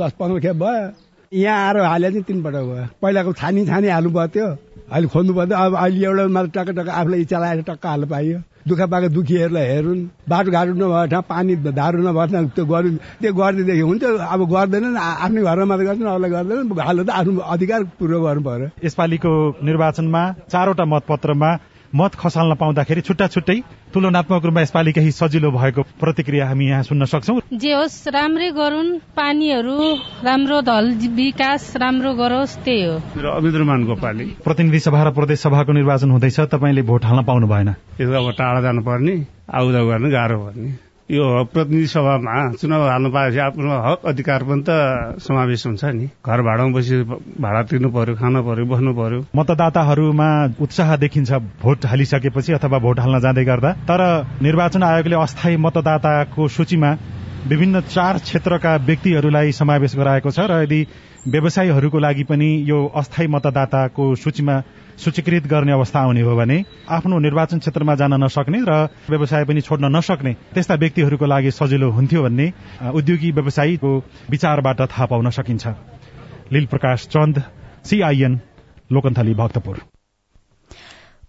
दस 0.00 0.12
पन्ध्र 0.16 0.40
खेप 0.40 0.56
भयो। 0.56 1.09
यहाँ 1.32 1.66
आएर 1.66 1.76
हाले 1.78 2.10
चाहिँ 2.10 2.42
पटक 2.42 2.54
भयो। 2.58 2.86
पहिलाको 3.02 3.32
छानी 3.38 3.64
छानी 3.66 3.88
हाल्नु 3.88 4.10
पर्थ्यो 4.10 4.46
अहिले 4.90 5.08
खोज्नु 5.14 5.34
पर्थ्यो 5.34 5.56
अब 5.56 5.74
अहिले 5.78 6.06
एउटा 6.06 6.26
मात्र 6.26 6.50
टक्क 6.50 6.70
टक्क 6.74 6.88
आफूलाई 6.90 7.20
इच्छा 7.22 7.38
लागेर 7.38 7.62
टक्क 7.70 7.86
हाल्नु 7.86 8.06
पाइयो। 8.10 8.38
दुःख 8.66 8.80
पाएको 8.90 9.08
दुखीहरूलाई 9.14 9.66
हेरुन्। 9.70 10.02
बाटोघाटो 10.26 10.72
नभए 10.74 11.06
ठाउँ 11.06 11.22
पानी 11.30 11.56
धारो 11.70 11.98
नभए 12.02 12.26
ठाउँ 12.34 12.48
त्यो 12.50 12.64
गर्नु 12.66 12.98
त्यो 13.22 13.32
गरिदिएदेखि 13.32 13.80
हुन्छ। 13.80 14.02
अब 14.26 14.40
गर्दैनन्। 14.50 14.96
आफ्नै 14.98 15.42
घरमा 15.46 15.64
मात्रै 15.70 15.86
गर्छन्। 15.86 16.10
अरूलाई 16.10 16.30
गर्दैन 16.34 16.80
हाल्नु 16.82 17.04
त 17.06 17.10
आफ्नो 17.14 17.40
अधिकार 17.54 17.80
पूर्व 17.94 18.18
गर्नु 18.26 18.42
पर्यो। 18.42 18.68
यसपालिको 18.84 19.30
निर्वाचनमा 19.62 20.22
चारवटा 20.50 20.84
मतपत्रमा 20.84 21.50
मत 21.94 22.14
खसाल्न 22.14 22.54
पाउँदाखेरि 22.54 23.00
छुट्टा 23.00 23.26
छुट्टै 23.26 23.58
तुलनात्मक 23.94 24.44
रूपमा 24.44 24.62
यसपालि 24.62 24.92
केही 24.92 25.10
सजिलो 25.10 25.50
भएको 25.50 25.82
प्रतिक्रिया 25.98 26.46
हामी 26.46 26.66
यहाँ 26.66 26.82
सुन्न 26.82 27.04
सक्छौ। 27.04 27.34
जे 27.50 27.72
होस् 27.74 28.08
राम्रै 28.08 28.50
गरून् 28.54 28.90
पानीहरू 29.18 29.78
राम्रो 30.24 30.60
धल 30.62 30.86
विकास 31.10 31.76
राम्रो 31.76 32.12
गरोस् 32.14 32.56
त्यही 32.64 32.82
हो। 32.84 32.94
अमिद्रमान 33.30 33.84
गोपाली। 33.84 34.24
प्रतिनिधि 34.44 34.78
सभा 34.78 35.02
र 35.02 35.10
प्रदेश 35.10 35.40
सभाको 35.40 35.72
निर्वाचन 35.72 36.10
हुँदैछ 36.10 36.40
तपाईँले 36.54 36.82
भोट 36.82 37.04
हाल्न 37.04 37.22
पाउनु 37.26 37.46
भएन। 37.46 37.68
अब 37.68 38.30
टाढा 38.38 38.60
जानुपर्ने 38.60 39.14
आउजा 39.50 39.82
गर्न 39.82 40.10
गाह्रो 40.10 40.38
पर्ने 40.38 40.89
यो 41.10 41.26
प्रतिनिधि 41.52 41.86
सभामा 41.90 42.34
चुनाव 42.54 42.82
हाल्नु 42.86 43.10
पाएपछि 43.10 43.38
आफ्नो 43.42 43.78
हक 43.82 44.06
अधिकार 44.06 44.42
पनि 44.46 44.62
त 44.62 45.18
समावेश 45.18 45.66
हुन्छ 45.66 45.84
नि। 45.84 46.06
घर 46.22 46.42
भाडामा 46.46 46.70
बसी 46.70 47.02
भाडा 47.42 47.62
तिर्नु 47.66 47.88
पर्यो 47.90 48.14
खानु 48.14 48.42
पर्यो 48.46 48.64
बस्नु 48.70 48.92
पर्यो। 48.94 49.20
मतदाताहरूमा 49.34 50.28
उत्साह 50.62 50.96
देखिन्छ 51.02 51.30
भोट 51.62 51.86
हालिसकेपछि 51.90 52.52
अथवा 52.52 52.78
भोट 52.78 53.00
हाल्न 53.00 53.20
जाँदै 53.26 53.44
गर्दा। 53.44 53.70
तर 53.90 54.00
निर्वाचन 54.38 54.82
आयोगले 54.82 55.16
अस्थायी 55.18 55.56
मतदाताको 55.66 56.48
सूचीमा 56.48 56.90
विभिन्न 57.50 57.80
चार 57.90 58.18
क्षेत्रका 58.22 58.76
व्यक्तिहरूलाई 58.86 59.52
समावेश 59.52 59.96
गराएको 59.96 60.30
छ 60.30 60.46
र 60.46 60.62
यदि 60.62 60.80
व्यवसायीहरूको 61.26 61.98
लागि 61.98 62.24
पनि 62.30 62.48
यो 62.70 62.78
अस्थायी 62.94 63.28
मतदाताको 63.28 64.14
सूचीमा 64.14 64.56
सूचीकृत 65.00 65.46
गर्ने 65.46 65.72
अवस्था 65.72 66.00
आउने 66.00 66.20
हो 66.20 66.36
भने 66.36 66.56
आफ्नो 66.88 67.18
निर्वाचन 67.18 67.58
क्षेत्रमा 67.58 67.94
जान 67.94 68.14
नसक्ने 68.24 68.58
र 68.68 68.72
व्यवसाय 69.10 69.44
पनि 69.44 69.60
छोड्न 69.60 69.96
नसक्ने 69.96 70.32
त्यस्ता 70.54 70.74
व्यक्तिहरूको 70.74 71.26
लागि 71.26 71.50
सजिलो 71.50 71.90
हुन्थ्यो 71.90 72.22
भन्ने 72.22 72.46
उद्योगी 72.92 73.30
व्यवसायीको 73.32 73.90
विचारबाट 74.30 74.80
थाहा 74.82 75.06
पाउन 75.06 75.30
सकिन्छ। 75.30 75.66
लील 76.52 76.66
प्रकाश 76.66 77.06
चन्द 77.08 77.42
सीआईएन 77.84 78.40
लोकन्थली 78.92 79.34
भक्तपुर। 79.34 79.76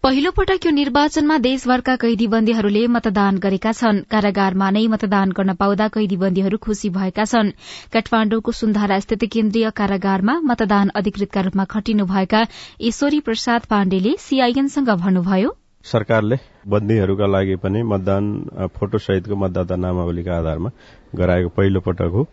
पहिलो 0.04 0.30
पटक 0.34 0.66
यो 0.66 0.72
निर्वाचनमा 0.74 1.36
देशभरका 1.38 1.96
कैदीबन्दीहरूले 2.02 2.82
मतदान 2.90 3.38
गरेका 3.38 3.72
छन्। 3.72 3.98
कारागारमा 4.10 4.70
नै 4.74 4.82
मतदान 4.90 5.34
गर्न 5.38 5.54
पाउँदा 5.54 5.88
कैदीबन्दीहरू 5.94 6.58
खुशी 6.58 6.90
भएका 6.90 7.26
छन्। 7.30 7.52
काठमाण्डुको 7.94 8.52
सुन्धारा 8.52 8.98
स्थित 9.00 9.24
केन्द्रीय 9.30 9.70
कारागारमा 9.78 10.34
मतदान 10.42 10.90
अधिकृतका 10.98 11.42
रूपमा 11.46 11.66
खटिनुभएका 11.74 12.42
ईश्वरी 12.82 13.20
प्रसाद 13.22 13.62
पाण्डेले 13.70 14.16
सीआईएनसँग 14.18 14.90
भन्नुभयो। 15.04 15.54
सरकारले 15.86 16.38
बन्दीहरूका 16.66 17.28
लागि 17.28 17.56
पनि 17.62 17.84
मतदान 17.86 18.26
फोटो 18.74 18.98
सहितको 18.98 19.36
मतदाता 19.38 19.76
नामावलीका 19.86 20.34
आधारमा 20.38 20.70
गराएको 21.14 21.50
पहिलो 21.54 21.80
पटक 21.86 22.18
हो। 22.18 22.26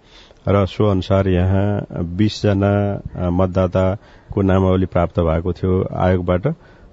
र 0.49 0.65
सो 0.65 0.89
अनुसार 0.89 1.29
यहाँ 1.29 1.69
बीसजना 2.17 2.73
मतदाताको 3.29 4.43
नामावली 4.53 4.87
प्राप्त 4.89 5.21
भएको 5.21 5.53
थियो 5.53 5.77
आयोगबाट। 6.07 6.47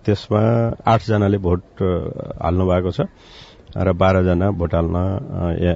त्यसमा 0.06 0.42
आठजनाले 0.86 1.38
भोट 1.38 1.62
हाल्नु 2.44 2.66
भएको 2.66 2.92
छ 2.92 3.10
र 3.76 3.92
बाह्रजना 3.92 4.50
भोट 4.56 4.74
हाल्न 4.76 4.96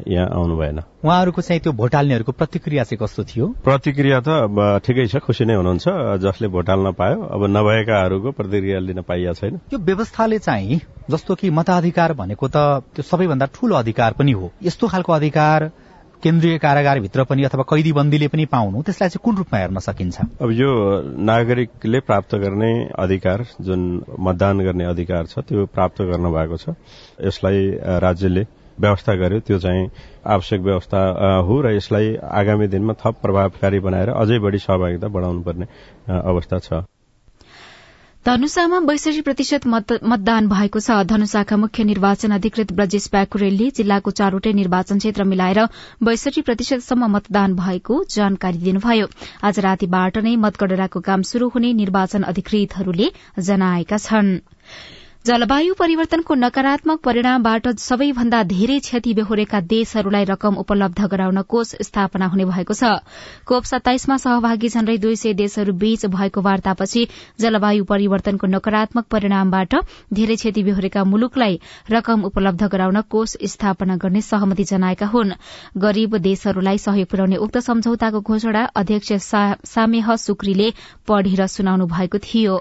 यहाँ 0.07 0.27
आउनु 0.31 0.55
भएन। 0.55 0.77
उहाँहरूको 1.03 1.41
चाहिँ 1.41 1.61
त्यो 1.61 1.71
भोट 1.75 1.95
हाल्नेहरूको 1.95 2.31
प्रतिक्रिया 2.31 2.83
चाहिँ 2.83 2.99
कस्तो 3.01 3.23
थियो? 3.27 3.45
प्रतिक्रिया 3.59 4.19
त 4.23 4.79
ठिकै 4.87 5.07
छ 5.11 5.19
खुसी 5.19 5.43
नै 5.45 5.59
हुनुहुन्छ 5.59 6.23
जसले 6.23 6.47
भोट 6.47 6.69
हाल्न 6.69 6.91
पायो। 6.95 7.19
अब 7.19 7.41
नभएकाहरूको 7.51 8.31
प्रतिक्रिया 8.31 8.79
लिन 8.79 9.01
पाइएको 9.03 9.33
छैन। 9.35 9.57
त्यो 9.67 9.79
व्यवस्थाले 9.79 10.39
चाहिँ 10.39 10.79
जस्तो 11.11 11.35
कि 11.35 11.49
मताधिकार 11.51 12.13
भनेको 12.13 12.47
त 12.47 12.87
त्यो 12.95 13.03
सबैभन्दा 13.03 13.45
ठूलो 13.51 13.75
अधिकार 13.75 14.13
पनि 14.15 14.31
हो। 14.31 14.51
यस्तो 14.63 14.87
खालको 14.87 15.11
अधिकार 15.13 15.71
केन्द्रीय 16.23 16.57
कारागारभित्र 16.59 17.23
पनि 17.23 17.43
अथवा 17.43 17.63
कैदीबन्दीले 17.63 18.27
पनि 18.27 18.45
पाउनु 18.51 18.81
त्यसलाई 18.83 19.09
चाहिँ 19.09 19.23
कुन 19.23 19.35
रूपमा 19.37 19.59
हेर्न 19.59 19.79
सकिन्छ? 19.79 20.17
अब 20.41 20.51
यो 20.51 20.71
नागरिकले 21.15 21.99
प्राप्त 22.03 22.35
गर्ने 22.35 22.71
अधिकार 22.99 23.45
जुन 23.61 23.81
मतदान 24.19 24.59
गर्ने 24.67 24.85
अधिकार 24.85 25.25
छ 25.31 25.39
त्यो 25.47 25.65
प्राप्त 25.71 26.01
गर्न 26.01 26.31
भएको 26.31 26.57
छ। 26.57 26.75
यसलाई 27.23 27.59
राज्यले 28.03 28.43
व्यवस्था 28.79 29.13
गर्यो 29.15 29.39
त्यो 29.47 29.59
चाहिँ 29.59 29.89
आवश्यक 30.27 30.61
व्यवस्था 30.61 30.99
हो 31.47 31.61
र 31.61 31.75
यसलाई 31.75 32.15
आगामी 32.19 32.67
दिनमा 32.67 32.93
थप 32.99 33.15
प्रभावकारी 33.23 33.79
बनाएर 33.79 34.09
अझै 34.11 34.39
बढी 34.39 34.59
सहभागिता 34.59 35.07
बढाउनु 35.07 35.41
पर्ने 35.43 35.65
अवस्था 36.07 36.59
छ। 36.59 36.83
धनुषामा 38.25 38.79
बैसठी 38.87 39.21
प्रतिशत 39.21 39.65
मतदान 39.67 40.47
भएको 40.49 40.79
छ। 40.79 40.95
धनुषाका 41.07 41.57
मुख्य 41.57 41.83
निर्वाचन 41.83 42.31
अधिकृत 42.31 42.73
ब्रजेश 42.79 43.05
प्याकुरेलले 43.13 43.69
जिल्लाको 43.77 44.11
चारवटै 44.11 44.51
निर्वाचन 44.53 44.97
क्षेत्र 44.97 45.23
मिलाएर 45.29 45.59
बैसठी 46.03 46.41
प्रतिशतसम्म 46.43 47.09
मतदान 47.15 47.55
भएको 47.55 48.03
जानकारी 48.11 48.57
दिनुभयो। 48.65 49.07
आज 49.43 49.59
रातिबाट 49.67 50.17
नै 50.27 50.35
मतगणनाको 50.45 50.99
काम 51.01 51.21
शुरू 51.31 51.47
हुने 51.55 51.73
निर्वाचन 51.79 52.27
अधिकृतहरूले 52.29 53.11
जनाएका 53.41 53.97
छनृ। 53.99 54.39
जलवायु 55.25 55.73
परिवर्तनको 55.79 56.35
नकारात्मक 56.35 56.99
परिणामबाट 57.03 57.67
सबैभन्दा 57.77 58.41
धेरै 58.43 58.77
क्षति 58.79 59.13
बेहोरेका 59.13 59.59
देशहरूलाई 59.63 60.23
रकम 60.25 60.55
उपलब्ध 60.57 61.01
गराउन 61.05 61.41
कोष 61.43 61.73
स्थापना 61.83 62.27
हुने 62.27 62.45
भएको 62.45 62.73
छ। 62.73 62.91
कोप 63.45 63.63
सत्ताइसमा 63.63 64.17
सहभागी 64.17 64.69
झण्डै 64.69 64.95
दुई 64.97 65.15
सय 65.15 65.33
देशहरू 65.33 65.73
बीच 65.75 66.05
भएको 66.05 66.41
वार्तापछि 66.41 67.03
जलवायु 67.39 67.83
परिवर्तनको 67.83 68.47
नकारात्मक 68.47 69.05
परिणामबाट 69.11 69.75
धेरै 70.13 70.35
क्षति 70.35 70.63
बेहोरेका 70.63 71.03
मुलुकलाई 71.03 71.59
रकम 71.91 72.23
उपलब्ध 72.31 72.63
गराउन 72.69 73.01
कोष 73.09 73.35
स्थापना 73.45 73.97
गर्ने 73.97 74.21
सहमति 74.21 74.63
जनाएका 74.71 75.11
हुन्। 75.13 75.35
गरीब 75.77 76.17
देशहरूलाई 76.29 76.77
सहयोग 76.79 77.11
पुर्याउने 77.11 77.43
उक्त 77.43 77.57
सम्झौताको 77.67 78.21
घोषणा 78.23 78.63
अध्यक्ष 78.75 79.13
सामेह 79.67 80.15
सुक्रीले 80.15 80.73
पढेर 81.07 81.47
सुनाउनु 81.49 81.91
भएको 81.91 82.17
थियो। 82.23 82.59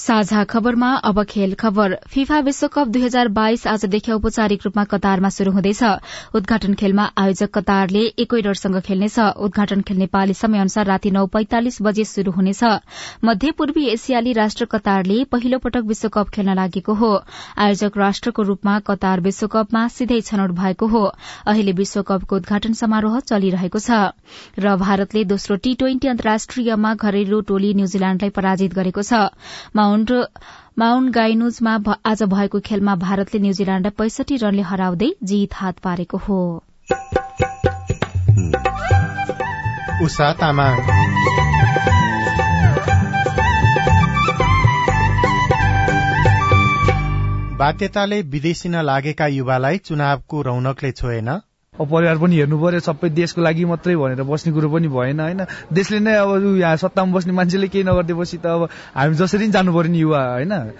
साझा 0.00 0.42
खबरमा 0.44 0.90
अब 1.04 1.22
खेल 1.28 1.54
खबर। 1.54 1.94
फिफा 2.08 2.38
विश्वकप 2.40 2.88
दुई 2.88 3.02
हजार 3.02 3.28
बाइस 3.28 3.66
आजदेखि 3.66 4.12
औपचारिक 4.12 4.60
रूपमा 4.64 4.84
कतारमा 4.84 5.28
शुरू 5.28 5.50
हुँदैछ। 5.52 5.82
उद्घाटन 6.34 6.74
खेलमा 6.74 7.04
आयोजक 7.18 7.50
कतारले 7.54 8.04
इक्वेडरसँग 8.18 8.78
खेल्नेछ। 8.80 9.18
उद्घाटन 9.38 9.80
खेल 9.80 9.98
नेपाली 9.98 10.34
समय 10.34 10.58
अनुसार 10.58 10.86
राति 10.86 11.10
नौ 11.10 11.26
पैंतालिस 11.26 11.76
बजे 11.82 12.04
शुरू 12.06 12.32
हुनेछ। 12.32 12.62
मध्य 13.24 13.50
पूर्वी 13.52 13.84
एसियाली 13.88 14.32
राष्ट्र 14.32 14.64
कतारले 14.66 15.24
पहिलो 15.26 15.58
पटक 15.58 15.84
विश्वकप 15.84 16.28
खेल्न 16.28 16.54
लागेको 16.54 16.94
हो। 16.94 17.12
आयोजक 17.58 17.98
राष्ट्रको 17.98 18.42
रूपमा 18.42 18.78
कतार 18.88 19.20
विश्वकपमा 19.20 19.86
सिधै 19.90 20.20
छनौट 20.22 20.56
भएको 20.56 20.86
हो। 20.86 21.04
अहिले 21.46 21.72
विश्वकपको 21.74 22.36
उद्घाटन 22.36 22.72
समारोह 22.72 23.20
चलिरहेको 23.26 23.78
छ। 23.78 24.00
र 24.58 24.76
भारतले 24.78 25.24
दोस्रो 25.26 25.56
टी 25.58 25.74
ट्वेन्टी 25.74 26.08
अन्तर्राष्ट्रियमा 26.08 26.94
घरेलु 26.96 27.40
टोली 27.44 27.74
न्यूजील्याण्डलाई 27.74 28.30
पराजित 28.32 28.74
गरेको 28.74 29.02
छ। 29.02 29.28
माउन्ट 30.00 30.28
माउन्ट 30.78 31.14
गाइनुजमा 31.14 31.78
आज 32.06 32.22
भएको 32.22 32.60
खेलमा 32.60 32.94
भारतले 32.94 33.40
न्यूजील्याण्डलाई 33.40 33.90
पैसठी 33.98 34.36
रनले 34.36 34.62
हराउँदै 34.62 35.10
जीत 35.22 35.54
हात 35.54 35.78
पारेको 35.78 36.16
हो। 36.16 36.64
बाध्यताले 47.58 48.22
विदेशी 48.22 48.68
लागेका 48.68 49.26
युवालाई 49.26 49.78
चुनावको 49.78 50.42
रौनकले 50.42 50.90
छोएन। 50.92 51.40
परिवार 51.84 52.18
पनि 52.18 52.36
हेर्नु 52.36 52.58
पर्यो 52.62 52.80
सबै 52.80 53.10
देशको 53.10 53.40
लागि 53.40 53.64
मात्रै 53.64 53.96
भनेर 53.96 54.22
बस्ने 54.22 54.52
कुरो 54.52 54.68
पनि 54.68 54.88
भएन 54.88 55.20
होइन? 55.20 55.44
देशले 55.72 56.00
नै 56.00 56.14
अब 56.14 56.56
यहाँ 56.60 56.76
सत्तामा 56.76 57.12
बस्ने 57.12 57.32
मान्छेले 57.32 57.68
केही 57.68 57.84
नगरिदिएपछि 57.84 58.38
त 58.38 58.46
अब 58.46 58.68
हामी 58.94 59.14
जसरी 59.14 59.38
पनि 59.38 59.52
जानु 59.52 59.74
पर्यो 59.74 59.92
नि 59.92 59.98
युवा 59.98 60.22
होइन? 60.32 60.72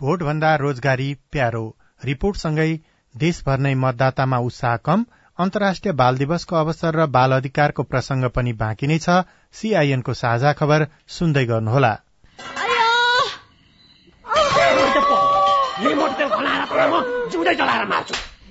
भोटभन्दा 0.00 0.56
रोजगारी 0.56 1.16
प्यारो। 1.32 1.76
रिपोर्टसँगै 2.04 2.80
देशभर 3.16 3.58
नै 3.58 3.74
मतदातामा 3.74 4.38
उत्साह 4.38 4.76
कम। 4.76 5.04
अन्तर्राष्ट्रिय 5.38 5.92
बाल 5.92 6.16
दिवसको 6.16 6.56
अवसर 6.56 6.94
र 6.94 7.06
बाल 7.06 7.32
अधिकारको 7.32 7.82
प्रसंग 7.82 8.24
पनि 8.24 8.52
बाँकी 8.52 8.86
नै 8.86 8.98
छ। 8.98 9.08
सीआईएनको 9.52 10.14
साझा 10.14 10.52
खबर 10.52 10.86
सुन्दै 11.08 11.44
गर्नुहोला। 11.46 11.98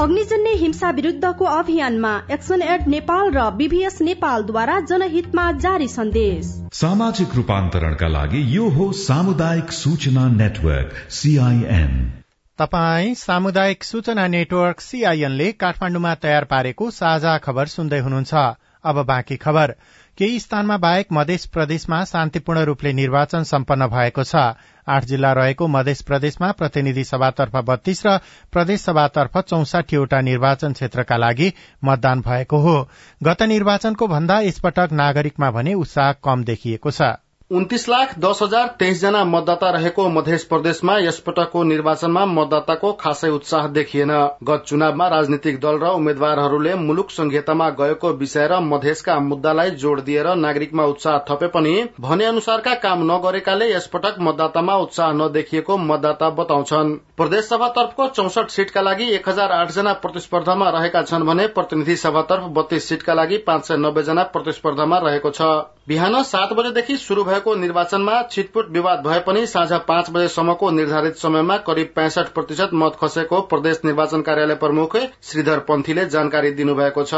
अग्निजन्य 0.00 0.50
हिंसा 0.50 0.90
विरूद्धको 0.90 1.44
अभियानमा 1.44 2.10
एक्सन 2.32 2.62
एड 2.64 2.86
नेपाल 2.88 3.30
र 3.32 3.42
बीभीएस 3.56 4.00
नेपालद्वारा 4.02 4.78
जनहितमा 4.80 5.44
जारी 5.64 5.88
सन्देश। 5.88 6.46
सामाजिक 6.72 7.34
रूपान्तरणका 7.34 8.08
लागि 8.08 8.40
यो 8.56 8.68
हो 8.68 8.86
सामुदायिक 8.92 9.72
सूचना 9.72 10.26
नेटवर्क 10.28 10.96
सीआईएन 11.10 11.92
तपाई 12.58 13.14
सामुदायिक 13.14 13.84
सूचना 13.84 14.26
नेटवर्क 14.28 14.80
सीआईएनले 14.80 15.52
काठमाण्डुमा 15.60 16.14
तयार 16.14 16.44
पारेको 16.44 16.90
साझा 16.90 17.38
खबर 17.38 17.66
सुन्दै 17.66 17.98
हुनुहुन्छ। 17.98 18.34
अब 18.84 19.04
बाँकी 19.06 19.36
खबर। 19.36 19.74
केही 20.18 20.40
स्थानमा 20.40 20.76
बाहेक 20.76 21.12
मध्य 21.12 21.36
प्रदेशमा 21.52 22.04
शान्तिपूर्ण 22.04 22.60
रूपले 22.64 22.92
निर्वाचन 22.92 23.42
सम्पन्न 23.44 23.86
भएको 23.86 24.24
छ। 24.24 24.48
आठ 24.90 25.04
जिल्ला 25.04 25.32
रहेको 25.32 25.68
मध्य 25.68 25.94
प्रदेशमा 26.06 26.50
प्रतिनिधि 26.52 27.04
सभातर्फ 27.04 27.56
बत्तीस 27.64 28.06
र 28.06 28.16
प्रदेश 28.52 28.80
सभातर्फ 28.80 29.38
चौसाठीवटा 29.44 30.20
निर्वाचन 30.20 30.72
क्षेत्रका 30.72 31.16
लागि 31.16 31.52
मतदान 31.84 32.20
भएको 32.20 32.58
हो। 32.58 32.76
गत 33.22 33.42
निर्वाचनको 33.48 34.06
भन्दा 34.08 34.40
यसपटक 34.40 34.92
नागरिकमा 34.92 35.50
भने 35.50 35.74
उत्साह 35.76 36.12
कम 36.24 36.44
देखिएको 36.44 36.90
छ। 36.90 37.12
उन्तिस 37.50 37.88
लाख 37.88 38.12
दस 38.18 38.38
हजार 38.42 38.66
तेइस 38.78 39.00
जना 39.00 39.22
मतदाता 39.24 39.70
रहेको 39.70 40.08
मध्य 40.08 40.36
प्रदेशमा 40.48 40.96
यसपटकको 40.98 41.62
निर्वाचनमा 41.62 42.24
मतदाताको 42.26 42.92
खासै 42.92 43.28
उत्साह 43.28 43.66
देखिएन। 43.68 44.10
गत 44.44 44.62
चुनावमा 44.66 45.08
राजनीतिक 45.08 45.58
दल 45.60 45.78
र 45.78 45.88
उम्मेद्वारहरूले 45.92 46.74
मुलुक 46.82 47.10
संघीयतामा 47.10 47.68
गएको 47.80 48.12
विषय 48.12 48.46
र 48.46 48.60
मधेसका 48.64 49.18
मुद्दालाई 49.22 49.70
जोड़ 49.76 50.00
दिएर 50.00 50.28
नागरिकमा 50.36 50.84
उत्साह 50.84 51.18
थपे 51.30 51.46
पनि 51.48 51.72
भने 52.00 52.24
अनुसारका 52.24 52.74
काम 52.76 53.02
नगरेकाले 53.10 53.70
यसपटक 53.72 54.20
मतदातामा 54.20 54.76
उत्साह 54.76 55.12
नदेखिएको 55.14 55.76
मतदाता 55.80 56.30
बताउँछन्। 56.38 56.94
प्रदेश 57.16 57.44
सभातर्फको 57.46 58.08
चौसठ 58.10 58.50
सीटका 58.50 58.80
लागि 58.82 59.10
एक 59.14 59.28
हजार 59.28 59.52
आठ 59.52 59.72
जना 59.72 59.92
प्रतिस्पर्धामा 59.98 60.70
रहेका 60.70 61.02
छन् 61.02 61.26
भने 61.26 61.46
प्रतिनिधि 61.58 61.96
सभातर्फ 61.96 62.46
बत्तीस 62.52 62.88
सीटका 62.88 63.14
लागि 63.14 63.42
पाँच 63.42 63.66
सय 63.66 63.76
नब्बे 63.80 64.02
जना 64.04 64.22
प्रतिस्पर्धामा 64.30 64.98
रहेको 65.00 65.30
छ। 65.32 65.52
बिहान 65.88 66.22
सात 66.22 66.52
बजेदेखि 66.52 66.96
शुरू 66.98 67.22
भएको 67.24 67.38
निर्वाचनमा 67.48 68.22
छिटपुट 68.22 68.70
विवाद 68.70 69.06
भए 69.06 69.20
पनि 69.20 69.46
साँझ 69.46 69.72
पाँच 69.88 70.10
बजेसम्मको 70.10 70.70
निर्धारित 70.70 71.16
समयमा 71.16 71.56
करिब 71.56 71.92
पैंसठ 71.96 72.28
प्रतिशत 72.28 72.70
मत 72.74 72.96
खसेको 73.00 73.40
प्रदेश 73.40 73.80
निर्वाचन 73.84 74.22
कार्यालय 74.22 74.54
प्रमुख 74.54 74.96
श्रीधर 75.22 75.58
पन्थीले 75.68 76.06
जानकारी 76.06 76.50
दिनुभएको 76.50 77.04
छ। 77.04 77.14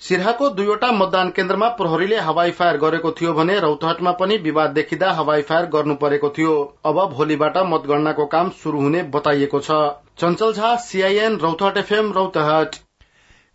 सिरहाको 0.00 0.48
दुईवटा 0.50 0.92
मतदान 0.92 1.28
केन्द्रमा 1.30 1.68
प्रहरीले 1.68 2.18
हवाई 2.20 2.50
फायर 2.50 2.76
गरेको 2.76 3.10
थियो 3.12 3.32
भने 3.32 3.58
रौतहटमा 3.60 4.12
पनि 4.12 4.36
विवाद 4.36 4.70
देखिँदा 4.70 5.10
हवाई 5.12 5.42
फायर 5.42 5.66
गर्नु 5.66 5.94
परेको 5.94 6.28
थियो। 6.28 6.54
अब 6.86 6.98
भोलिबाट 7.12 7.58
मतगणनाको 7.66 8.26
काम 8.26 8.50
शुरू 8.62 8.80
हुने 8.80 9.02
बताइएको 9.02 9.60
छ। 9.60 9.70
Chanchal 10.18 10.52
Jha 10.52 10.76
CIN 10.76 11.36
Rautahat 11.36 11.76
FM 11.76 12.12
Rautahat. 12.12 12.74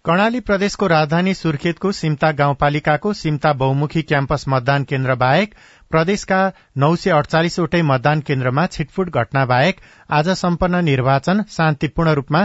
Karnali 0.06 0.40
प्रदेशको 0.40 0.88
राजधानी 0.88 1.34
सुर्खेतको 1.34 1.92
सिम्ता 1.92 2.32
गाउँपालिकाको 2.32 3.14
सिम्ता 3.14 3.54
बहुमुखी 3.54 4.02
क्याम्पस 4.02 4.46
मतदान 4.48 4.84
केन्द्र 4.84 5.16
बाहेक 5.16 5.56
प्रदेशका 5.92 6.40
नौ 6.76 6.90
सय 6.96 7.12
अडचालिसवटै 7.12 7.82
मतदान 7.84 8.20
केन्द्रमा 8.22 8.66
छिटफुट 8.72 9.10
घटना 9.14 9.46
बाहेक 9.46 9.80
आज 10.12 10.30
सम्पन्न 10.40 10.84
निर्वाचन 10.86 11.44
शान्तिपूर्ण 11.50 12.14
रूपमा 12.14 12.44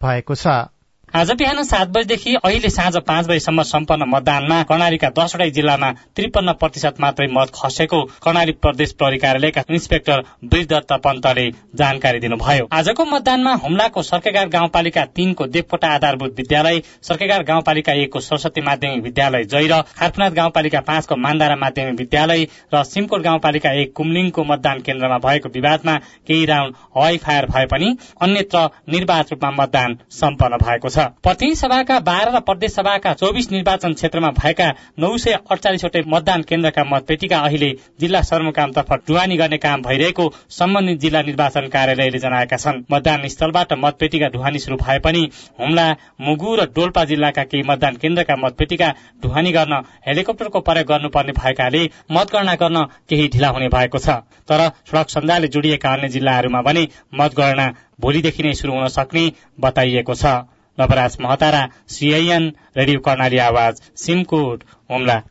भएको 0.00 0.34
छ। 0.36 0.54
आज 1.14 1.30
बिहान 1.30 1.62
सात 1.62 1.88
बजेदेखि 1.88 2.34
अहिले 2.36 2.68
साँझ 2.70 2.96
पाँच 3.06 3.26
बजेसम्म 3.26 3.62
सम्पन्न 3.62 4.04
मतदानमा 4.08 4.62
कर्णालीका 4.68 5.08
दसवटै 5.18 5.48
जिल्लामा 5.50 5.90
त्रिपन्न 6.16 6.52
प्रतिशत 6.60 6.94
मात्रै 7.00 7.26
मत 7.32 7.50
खसेको 7.54 8.00
कर्णाली 8.24 8.52
प्रदेश 8.58 8.92
प्रहरी 8.92 9.18
कार्यालयका 9.24 9.62
इन्सपेक्टर 9.70 10.22
वृदत्त 10.44 10.92
पन्तले 11.04 11.44
जानकारी 11.74 12.18
दिनुभयो। 12.18 12.66
आजको 12.72 13.04
मतदानमा 13.04 13.52
हुम्लाको 13.62 14.02
सर्केगार 14.02 14.48
गाउँपालिका 14.48 15.04
तीनको 15.14 15.46
देवकोटा 15.54 15.88
आधारभूत 15.90 16.34
विद्यालय 16.38 16.82
सर्केगार 17.08 17.42
गाउँपालिका 17.44 17.92
एकको 18.02 18.20
सरस्वती 18.20 18.60
माध्यमिक 18.62 19.04
विद्यालय 19.04 19.44
जैर 19.54 19.80
खारफुनाथ 19.94 20.36
गाउँपालिका 20.40 20.80
पाँचको 20.90 21.16
मान्दारा 21.18 21.56
माध्यमिक 21.56 21.98
विद्यालय 22.00 22.46
र 22.74 22.82
सिमकोट 22.86 23.22
गाउँपालिका 23.22 23.72
एक 23.82 23.94
कुमलिङको 23.94 24.44
मतदान 24.50 24.82
केन्द्रमा 24.82 25.18
भएको 25.28 25.54
विवादमा 25.54 25.96
केही 26.26 26.44
राउण्ड 26.46 26.74
हवाई 26.96 27.16
फायर 27.24 27.46
भए 27.54 27.66
पनि 27.72 27.96
अन्यत्र 28.22 28.68
निर्वाध 28.90 29.32
रूपमा 29.32 29.56
मतदान 29.62 29.98
सम्पन्न 30.20 30.64
भएको 30.66 30.88
छ। 30.88 31.03
प्रतिनिधि 31.22 31.56
सभाका 31.56 31.98
बाह्र 32.00 32.30
र 32.30 32.40
प्रदेश 32.40 32.72
सभाका 32.72 33.12
चौबिस 33.14 33.50
निर्वाचन 33.52 33.92
क्षेत्रमा 33.94 34.30
भएका 34.34 34.68
नौ 34.98 35.16
सय 35.18 35.32
अडचालिसवटै 35.50 36.02
मतदान 36.06 36.42
केन्द्रका 36.48 36.84
मतपेटिका 36.84 37.38
अहिले 37.40 37.70
जिल्ला 38.00 38.20
सदरमुकामतर्फ 38.22 38.92
ढुवानी 39.08 39.36
गर्ने 39.36 39.58
काम 39.58 39.82
भइरहेको 39.82 40.24
सम्बन्धित 40.50 41.00
जिल्ला 41.00 41.22
निर्वाचन 41.22 41.68
कार्यालयले 41.74 42.18
जनाएका 42.18 42.56
छन्। 42.56 42.82
मतदान 42.92 43.28
स्थलबाट 43.28 43.72
मतपेटिका 43.78 44.28
ढुवानी 44.34 44.58
शुरू 44.58 44.76
भए 44.76 44.98
पनि 45.04 45.22
हुम्ला 45.60 45.86
मुगु 46.20 46.54
र 46.56 46.66
डोल्पा 46.74 47.04
जिल्लाका 47.04 47.44
केही 47.44 47.62
मतदान 47.70 47.96
केन्द्रका 48.02 48.36
मतपेटिका 48.36 48.88
ढुवानी 49.22 49.52
गर्न 49.52 49.82
हेलिकप्टरको 50.06 50.60
प्रयोग 50.60 50.88
गर्नुपर्ने 50.88 51.32
भएकाले 51.34 51.82
मतगणना 52.12 52.54
गर्न 52.62 52.84
केही 53.08 53.28
ढिला 53.34 53.48
हुने 53.48 53.68
भएको 53.68 53.98
छ। 53.98 54.08
तर 54.48 54.68
सड़क 54.90 55.08
सञ्जालले 55.10 55.48
जोडिएका 55.48 55.92
अन्य 55.92 56.08
जिल्लाहरूमा 56.08 56.62
भने 56.62 56.86
मतगणना 57.14 57.66
भोलिदेखि 58.00 58.42
नै 58.42 58.52
शुरू 58.54 58.72
हुन 58.74 58.88
सक्ने 58.90 59.30
बताइएको 59.60 60.14
छ। 60.14 60.53
Nawaraj 60.78 61.16
Mahatara 61.20 61.68
CIN 61.88 62.52
radio 62.76 63.00
Karnali 63.00 63.38
Awaj 63.38 63.80
Simkot 63.96 64.64
Humla. 64.90 65.22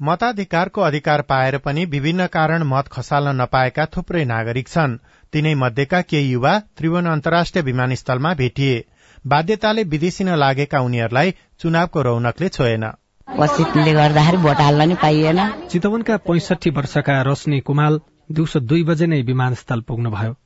मताधिकारको 0.00 0.80
अधिकार 0.80 1.22
पाएर 1.22 1.58
पनि 1.58 1.84
विभिन्न 1.84 2.26
कारण 2.26 2.62
मत 2.62 2.88
खसाल्न 2.88 3.40
नपाएका 3.40 3.86
थुप्रै 3.86 4.24
नागरिक 4.24 4.68
छन्। 4.68 4.96
तिनै 5.32 5.54
मध्येका 5.54 6.00
केही 6.00 6.30
युवा 6.30 6.58
त्रिभुवन 6.76 7.06
अन्तर्राष्ट्रिय 7.06 7.64
विमानस्थलमा 7.64 8.34
भेटिए। 8.34 8.84
बाध्यताले 9.26 9.82
विदेशी 9.84 10.24
लागेका 10.24 10.80
उनीहरूलाई 10.80 11.34
चुनावको 11.60 12.02
रौनकले 12.02 12.48
छोएन। 12.48 12.84
पश्चितले 13.28 13.92
गर्दाखेरि 13.92 14.36
भोट 14.36 14.60
हाल्न 14.60 14.88
नि 14.88 14.94
पाइएन। 14.94 15.40
चितवनका 15.70 16.16
पैंसठी 16.16 16.70
वर्षका 16.70 17.22
रश्मि 17.22 17.60
कुमाल 17.60 18.00
दिउँसो 18.32 18.60
दुई 18.60 18.82
बजे 18.84 19.06
नै 19.06 19.22
विमानस्थल 19.22 19.80
पुग्नुभयो। 19.80 20.36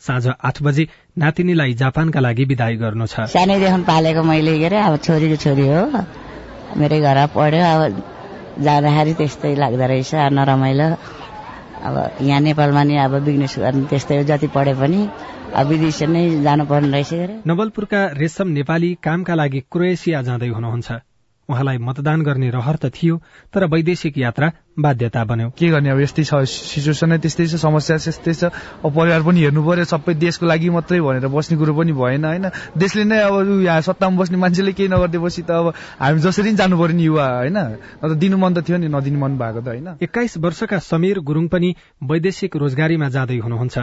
साँझ 0.00 0.26
आठ 0.40 0.62
बजे 0.62 0.86
नातिनीलाई 1.18 1.72
जापानका 1.80 2.20
लागि 2.20 2.44
विदाई 2.50 2.76
गर्नु 2.82 3.06
छ। 3.06 3.28
सानैदेखि 3.30 3.82
पालेको 3.84 4.22
मैले 4.22 4.58
के 4.58 4.66
अरे 4.66 4.78
अब 4.80 4.96
छोरीको 5.04 5.36
छोरी 5.44 5.66
हो। 5.68 5.82
मेरै 6.76 7.00
घर 7.00 7.18
पढ्यो 7.36 7.64
अब 7.64 7.80
जाँदाखेरि 8.64 9.12
त्यस्तै 9.20 9.54
लाग्दो 9.54 9.86
रहेछ 9.86 10.14
नरमाइलो। 10.36 10.88
अब 11.80 11.94
यहाँ 12.20 12.40
नेपालमा 12.40 12.82
नि 12.84 12.96
अब 13.04 13.12
बिजनेस 13.24 13.54
गर्ने 13.58 13.84
त्यस्तै 13.88 14.16
हो 14.16 14.22
जति 14.30 14.48
पढे 14.56 14.74
पनि। 14.80 15.00
अब 15.50 15.66
विदेश 15.66 16.02
नै 16.08 16.22
जानुपर्ने 16.42 16.88
रहेछ 16.92 17.42
नवलपुरका 17.46 18.00
रेशम 18.16 18.48
नेपाली 18.56 18.90
कामका 19.04 19.34
लागि 19.34 19.60
क्रोएसिया 19.72 20.22
जाँदै 20.22 20.48
हुनुहुन्छ। 20.48 20.88
उहाँलाई 21.50 21.78
मतदान 21.78 22.22
गर्ने 22.22 22.50
रहर 22.50 22.76
त 22.76 22.94
थियो 22.94 23.16
तर 23.52 23.66
वैदेशिक 23.66 24.18
यात्रा 24.18 24.52
बाध्यता 24.78 25.24
बन्यो। 25.24 25.48
के 25.58 25.68
गर्ने 25.68 25.90
अब 25.90 26.00
यस्तै 26.00 26.24
छ 26.24 26.46
सिचुएसन 26.46 27.18
त्यस्तै 27.18 27.46
छ 27.46 27.54
समस्या 27.58 27.96
त्यस्तै 27.98 28.34
छ। 28.34 28.44
अब 28.80 28.90
परिवार 28.94 29.22
पनि 29.26 29.40
हेर्नु 29.42 29.62
पर्यो 29.66 29.84
सबै 29.84 30.14
देशको 30.14 30.46
लागि 30.46 30.70
मात्रै 30.70 31.00
भनेर 31.00 31.26
बस्ने 31.28 31.58
कुरो 31.58 31.74
पनि 31.74 31.92
भएन 31.92 32.24
होइन? 32.24 32.46
देशले 32.78 33.04
नै 33.04 33.18
अब 33.26 33.66
यहाँ 33.66 33.80
सत्तामा 33.82 34.16
बस्ने 34.16 34.38
मान्छेले 34.38 34.72
केही 34.72 34.88
नगरिदिएपछि 34.88 35.42
त 35.42 35.50
अब 35.50 35.66
हामी 35.98 36.20
जसरी 36.22 36.54
जानु 36.54 36.78
पर्यो 36.78 36.96
नि 36.96 37.04
युवा 37.04 37.26
होइन? 37.36 37.58
दिनु 38.14 38.36
मन 38.38 38.54
त 38.54 38.58
थियो 38.62 38.78
नि 38.78 38.88
नदिनु 38.88 39.18
मन 39.18 39.32
भएको 39.36 39.60
त 39.60 39.68
होइन? 39.68 39.88
एक्काइस 40.00 40.38
वर्षका 40.38 40.78
समीर 40.80 41.18
गुरुङ 41.20 41.48
पनि 41.48 41.74
वैदेशिक 42.00 42.56
रोजगारीमा 42.56 43.08
जाँदै 43.10 43.38
हुनुहुन्छ। 43.42 43.78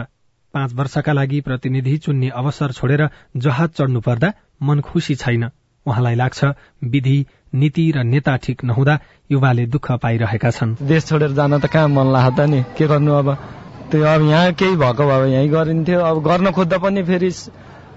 पाँच 0.54 0.72
वर्षका 0.72 1.12
लागि 1.12 1.40
प्रतिनिधि 1.44 1.96
चुन्ने 2.00 2.28
अवसर 2.32 2.72
छोडेर 2.72 3.08
जहाज 3.36 3.70
चढ्नु 3.70 4.00
पर्दा 4.00 4.32
मन 4.62 4.80
खुसी 4.80 5.14
छैन। 5.14 5.44
उहाँलाई 5.86 6.14
लाग्छ 6.14 6.44
विधि 6.84 7.18
नीति 7.54 7.92
र 7.96 8.02
नेता 8.04 8.36
ठिक 8.36 8.64
नहुँदा 8.64 8.98
युवाले 9.30 9.66
दुःख 9.66 9.92
पाइरहेका 9.92 10.50
छन्। 10.50 10.76
देश 10.82 11.06
छोडेर 11.06 11.32
जान 11.32 11.58
त 11.58 11.66
कहाँ 11.66 11.88
मन 11.88 12.12
लाग्छ 12.12 12.36
त 12.36 12.40
नि? 12.40 12.62
के 12.76 12.86
गर्नु 12.86 13.12
अब? 13.12 13.34
त्यो 13.90 14.04
अब 14.04 14.22
यहाँ 14.28 14.52
केही 14.52 14.76
भएको 14.76 15.04
भए 15.06 15.32
यहीँ 15.32 15.48
गरिन्थ्यो। 15.48 16.00
अब 16.00 16.22
गर्न 16.22 16.50
खोज्दा 16.52 16.78
पनि 16.78 17.02
फेरि 17.02 17.30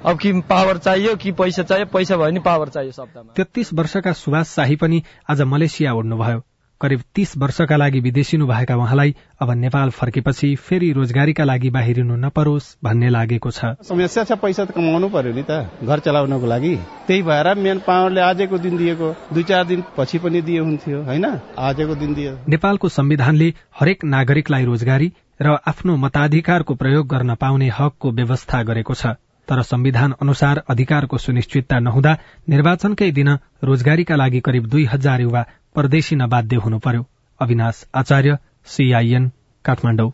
अब 0.06 0.18
कि 0.18 0.32
पावर 0.50 0.78
चाहियो 0.78 1.16
कि 1.16 1.32
पैसा 1.32 1.64
चाहियो? 1.64 1.86
पैसा 1.86 2.18
भयो 2.18 2.30
नि 2.32 2.40
पावर 2.40 2.70
चाहियो 2.70 2.92
शब्दमा। 2.92 3.34
तेत्तीस 3.36 3.74
वर्षका 3.74 4.12
सुभाष 4.14 4.48
शाही 4.48 4.76
पनि 4.76 5.04
आज 5.30 5.42
मलेसिया 5.42 5.94
उड्नुभयो 5.94 6.40
करिब 6.82 7.02
तीस 7.16 7.38
वर्षका 7.38 7.76
लागि 7.76 8.00
विदेशिनु 8.00 8.48
भएका 8.48 8.76
उहाँलाई 8.76 9.16
अब 9.42 9.52
नेपाल 9.56 9.90
फर्केपछि 9.90 10.56
फेरि 10.66 10.92
रोजगारीका 10.92 11.44
लागि 11.44 11.70
बाहिरिनु 11.70 12.16
नपरोस् 12.16 12.76
भन्ने 12.84 13.10
लागेको 13.10 13.52
छ। 13.52 13.74
समस्या 13.86 14.24
छ 14.24 14.38
पैसा 14.42 14.66
त 14.66 14.72
कमाउनु 14.72 15.10
पर्यो 15.10 15.34
नि 15.34 15.44
त 15.50 15.70
घर 15.84 16.00
चलाउनको 16.00 16.48
लागि। 16.48 16.76
त्यही 17.08 17.22
भएर 17.22 17.54
मेन 17.56 17.80
पावरले 17.88 18.22
आजको 18.22 18.58
दिन 18.58 18.78
दिएको 18.78 19.16
दुई 19.34 19.44
चार 19.44 19.66
दिन 19.66 19.84
पछि 19.98 20.18
पनि 20.18 20.42
दिए 20.42 20.60
हुन्थ्यो 20.60 21.02
होइन? 21.04 21.26
आजको 21.58 21.96
दिन 21.96 22.14
दियो। 22.14 22.38
नेपालको 22.50 22.90
संविधानले 22.90 23.54
हरेक 23.80 24.06
नागरिकलाई 24.06 24.66
रोजगारी 24.66 25.12
र 25.42 25.58
आफ्नो 25.68 25.96
मताधिकारको 25.98 26.76
प्रयोग 26.76 27.08
गर्न 27.08 27.36
पाउने 27.36 27.70
हकको 27.70 28.12
व्यवस्था 28.12 28.64
गरेको 28.64 28.94
छ। 28.94 29.18
तर 29.52 29.62
संविधान 29.62 30.14
अनुसार 30.22 30.64
अधिकारको 30.70 31.18
सुनिश्चितता 31.18 31.80
नहुँदा 31.80 32.12
निर्वाचनकै 32.50 33.12
दिन 33.12 33.30
रोजगारीका 33.64 34.16
लागि 34.16 34.40
करिब 34.40 34.68
दुई 34.68 34.86
हजार 34.86 35.22
युवा 35.22 35.42
परदेशी 35.76 36.16
नबाध्य 36.16 36.56
हुनु 36.58 36.80
पर्यो 36.80 37.06
अविनाश 37.40 37.84
आचार्य 37.96 38.38
सीआईएन 38.66 39.28
काठमाडौँ। 39.66 40.10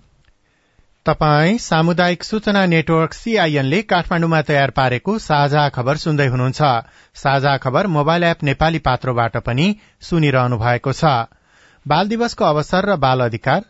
तपाई 1.05 1.57
सामुदायिक 1.57 2.23
सूचना 2.23 2.65
नेटवर्क 2.65 3.13
सीआईएनले 3.13 3.81
काठमाडौँमा 3.91 4.41
तयार 4.41 4.71
पारेको 4.71 5.17
साझा 5.19 5.69
खबर 5.69 5.97
सुन्दै 5.97 6.27
हुनुहुन्छ। 6.27 6.61
साझा 7.15 7.55
खबर 7.57 7.87
मोबाइल 7.87 8.23
एप 8.23 8.43
नेपाली 8.43 8.79
पात्रोबाट 8.79 9.37
पनि 9.45 9.67
सुनिरहनु 10.01 10.57
भएको 10.57 10.93
छ। 10.93 11.13
बाल 11.85 12.07
दिवसको 12.07 12.45
अवसर 12.45 12.89
र 12.89 12.95
बाल 12.97 13.19
अधिकार 13.25 13.61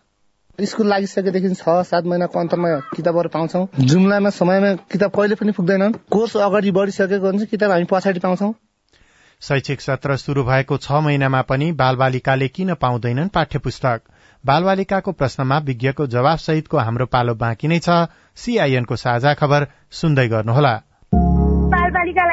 स्कुल 0.59 0.87
लागिसकेदेखि 0.89 1.49
छ 1.49 1.69
सात 1.85 2.05
महिनाको 2.05 2.39
अन्तमा 2.39 2.69
किताबहरू 2.95 3.29
पाउँछौ। 3.29 3.59
जुम्लामा 3.79 4.29
समयमा 4.31 4.73
किताब 4.89 5.11
कहिले 5.15 5.35
पनि 5.35 5.51
पुग्दैन 5.53 5.91
कोर्स 6.09 6.35
अगाडि 6.37 6.71
बढिसकेको 6.71 7.27
हुन्छ 7.27 7.43
किताब 7.45 7.71
हामी 7.71 7.85
पछाडि 7.85 8.19
पाउँछौ। 8.19 8.49
शैक्षिक 9.41 9.81
सत्र 9.81 10.17
शुरू 10.17 10.43
भएको 10.43 10.77
छ 10.77 10.91
महिनामा 11.05 11.41
पनि 11.45 11.71
बालबालिकाले 11.77 12.47
किन 12.49 12.73
पाउँदैनन् 12.73 13.29
पाठ्य 13.29 13.59
पुस्तक 13.59 14.01
बालबालिकाको 14.43 15.11
प्रश्नमा 15.13 15.57
विज्ञको 15.69 16.07
जवाब 16.07 16.37
सहितको 16.39 16.77
हाम्रो 16.79 17.05
पालो 17.05 17.35
बाँकी 17.35 17.67
नै 17.67 17.79
छ। 17.79 18.09
सीआईएनको 18.37 18.95
साझा 18.95 19.33
खबर 19.33 19.67
सुन्दै 19.91 20.27
गर्नुहोला। 20.27 20.73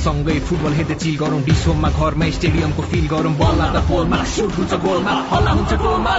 सँगै 0.00 0.38
फुटबल 0.48 0.72
हेर्दै 0.74 0.96
चिल 1.02 1.16
गरौँ। 1.22 1.40
डिसोममा 1.44 1.88
घरमा 1.98 2.26
स्टेडियमको 2.36 2.82
फिल 2.90 3.06
गरौँ। 3.08 3.34
बल 3.40 3.54
लाग्दा 3.58 3.80
पोलमा 3.88 4.18
सुट 4.32 4.52
हुन्छ 4.58 4.72
गोलमा 4.86 5.14
हल्ला 5.30 5.52
हुन्छ 5.58 5.72
गोलमा 5.82 6.14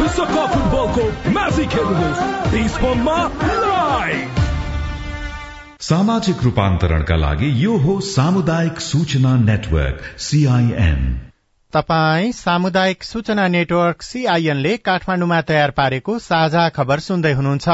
विश्वकप 0.00 0.48
फुटबलको 0.52 1.04
म्याजिक 1.32 1.70
हेर्नुहोस्। 1.74 2.20
डिसोममा 2.52 3.18
लाइभ। 3.64 4.42
सामाजिक 5.80 6.42
रूपान्तरणका 6.42 7.16
लागि 7.16 7.48
यो 7.64 7.76
हो 7.78 7.94
सामुदायिक 8.02 8.80
सूचना 8.80 9.32
नेटवर्क 9.38 9.98
सीआईएन 10.26 11.00
तपाई 11.72 12.32
सामुदायिक 12.34 13.02
सूचना 13.04 13.46
नेटवर्क 13.48 14.02
सीआईएनले 14.02 14.76
काठमाडौँमा 14.86 15.40
तयार 15.50 15.70
पारेको 15.78 16.18
साझा 16.20 16.68
खबर 16.76 16.98
सुन्दै 17.06 17.32
हुनुहुन्छ। 17.32 17.68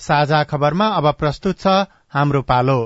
साझा 0.00 0.42
खबरमा 0.50 0.86
अब 0.98 1.06
प्रस्तुत 1.14 1.56
छ 1.60 1.66
हाम्रो 2.12 2.40
पालो। 2.42 2.78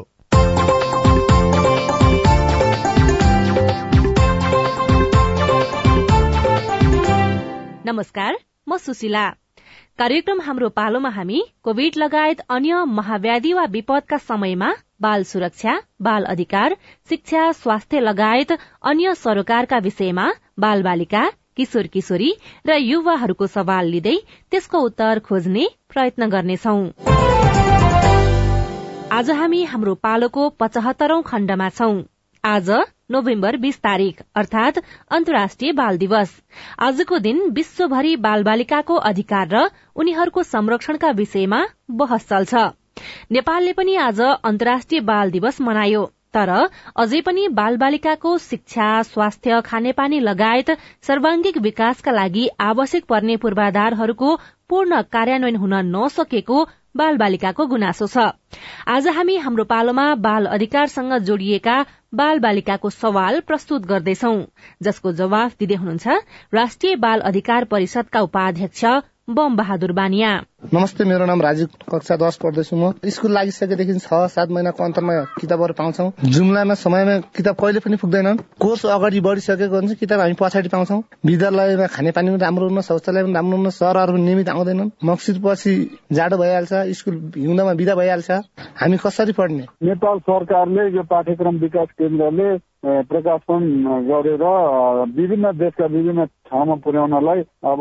नमस्कार 7.87 8.37
म 8.69 8.77
सुशीला। 8.77 9.29
कार्यक्रम 9.99 10.41
हाम्रो 10.41 10.69
पालोमा 10.69 11.09
हामी 11.11 11.43
कोविड 11.63 11.97
लगायत 11.97 12.41
अन्य 12.51 12.83
महाव्याधि 12.89 13.53
वा 13.53 13.65
विपदका 13.71 14.19
समयमा 14.29 14.73
बाल 15.03 15.23
सुरक्षा 15.25 15.77
बाल 16.01 16.25
अधिकार 16.25 16.77
शिक्षा 17.09 17.51
स्वास्थ्य 17.53 18.01
लगायत 18.01 18.53
अन्य 18.85 19.15
सरोकारका 19.15 19.79
विषयमा 19.79 20.27
बाल 20.59 20.83
बालिका 20.83 21.23
किशोर 21.57 21.87
किशोरी 21.95 22.33
र 22.67 22.81
युवाहरूको 22.81 23.47
सवाल 23.55 23.87
लिँदै 23.87 24.17
त्यसको 24.51 24.79
उत्तर 24.81 25.19
खोज्ने 25.21 25.69
प्रयत्न 25.89 26.29
गर्नेछौ। 26.29 26.77
आज 29.13 29.31
हामी 29.31 29.59
हाम्रो 29.65 29.95
पालोको 29.97 30.49
पचहत्तरौं 30.61 31.23
खण्डमा 31.23 31.69
छौं। 31.71 31.97
आज 32.45 32.71
नोभेम्बर 33.11 33.57
बीस 33.57 33.77
तारीक 33.79 34.21
अर्थात 34.37 34.79
अन्तर्राष्ट्रिय 35.11 35.73
बाल 35.73 35.99
दिवस। 35.99 36.31
आजको 36.79 37.19
दिन 37.19 37.43
विश्वभरि 37.51 38.15
बाल 38.19 38.43
बालिकाको 38.43 38.97
अधिकार 39.11 39.49
र 39.49 39.67
उनीहरूको 39.97 40.43
संरक्षणका 40.45 41.11
विषयमा 41.21 41.61
बहस 41.99 42.27
चल्छ 42.29 42.65
नेपालले 43.33 43.73
पनि 43.75 43.97
आज 44.07 44.21
अन्तर्राष्ट्रिय 44.21 45.01
बाल 45.05 45.31
दिवस 45.31 45.61
मनायो। 45.61 46.05
तर 46.35 46.51
अझै 46.97 47.21
पनि 47.21 47.49
बालबालिकाको 47.55 48.37
शिक्षा 48.41 48.91
स्वास्थ्य 49.05 49.61
खानेपानी 49.65 50.21
लगायत 50.23 50.71
सर्वांगिक 51.07 51.59
विकासका 51.63 52.13
लागि 52.13 52.49
आवश्यक 52.67 53.05
पर्ने 53.09 53.37
पूर्वाधारहरूको 53.43 54.37
पूर्ण 54.69 55.03
कार्यान्वयन 55.13 55.57
हुन 55.57 55.75
नसकेको 55.89 56.65
बाल 56.95 57.17
बालिकाको 57.17 57.67
गुनासो 57.67 58.07
छ। 58.07 58.25
आज 58.87 59.07
हामी 59.09 59.37
हाम्रो 59.39 59.65
पालोमा 59.65 60.05
बाल 60.25 60.47
अधिकारसँग 60.47 61.13
जोडिएका 61.25 61.77
बाल 62.15 62.39
बालिकाको 62.39 62.91
सवाल 62.93 63.41
प्रस्तुत 63.43 63.87
गर्दैछौ 63.87 64.33
जसको 64.83 65.13
जवाफ 65.21 65.57
दिँदै 65.59 65.75
हुनुहुन्छ 65.77 66.17
राष्ट्रिय 66.55 66.97
बाल 67.05 67.21
अधिकार 67.31 67.65
परिषदका 67.71 68.21
उपाध्यक्ष 68.23 68.85
बम 69.29 69.57
बहादुर 69.57 69.93
बानिया। 69.93 70.31
नमस्ते 70.75 71.05
मेरो 71.05 71.27
नाम 71.27 71.43
राजीव 71.43 71.69
कक्षा 71.87 72.17
दस 72.19 72.37
पढ्दैछु 72.43 72.77
म। 72.77 72.91
स्कुल 73.07 73.33
लागिसकेदेखि 73.33 73.95
छ 73.99 74.27
सात 74.27 74.51
महिनाको 74.51 74.83
अन्तरमा 74.83 75.15
किताबहरू 75.39 75.75
पाउँछौ। 75.79 76.11
जुम्लामा 76.27 76.75
समयमा 76.75 77.15
किताब 77.31 77.55
कहिले 77.55 77.81
पनि 77.81 77.97
पुग्दैन 78.03 78.37
कोर्स 78.59 78.83
अगाडि 78.91 79.21
बढिसकेको 79.23 79.77
हुन्छ 79.79 79.95
किताब 79.95 80.21
हामी 80.21 80.35
पछाडि 80.35 80.69
पाउँछौ। 80.69 80.99
विद्यालयमा 81.23 81.87
खानेपानी 81.87 82.31
पनि 82.31 82.43
राम्रो 82.43 82.69
हुन 82.69 82.81
शौचालय 82.83 83.23
पनि 83.23 83.33
राम्रो 83.33 83.57
हुन 83.57 83.71
सरहरू 83.71 84.13
पनि 84.13 84.23
नियमित 84.23 84.49
आउँदैनन्। 84.49 84.91
मक्सिर 85.07 85.39
पछि 85.39 85.73
जाडो 86.13 86.37
भइहाल्छ 86.43 86.73
स्कुल 86.99 87.15
हिउँदमा 87.39 87.73
बिदा 87.79 87.95
भइहाल्छ। 87.95 88.31
हामी 88.75 88.97
कसरी 88.99 89.33
पढ्ने? 89.39 89.65
नेपाल 89.87 90.19
सरकारले 90.19 90.83
यो 90.99 91.03
पाठ्यक्रम 91.07 91.57
विकास 91.63 91.89
केन्द्रले 91.95 92.51
प्रकाशन 92.83 93.65
गरेर 94.05 94.43
विभिन्न 95.13 95.51
देशका 95.57 95.87
विभिन्न 95.89 96.25
ठाउँमा 96.45 96.75
पुर्याउनलाई 96.77 97.41
अब 97.65 97.81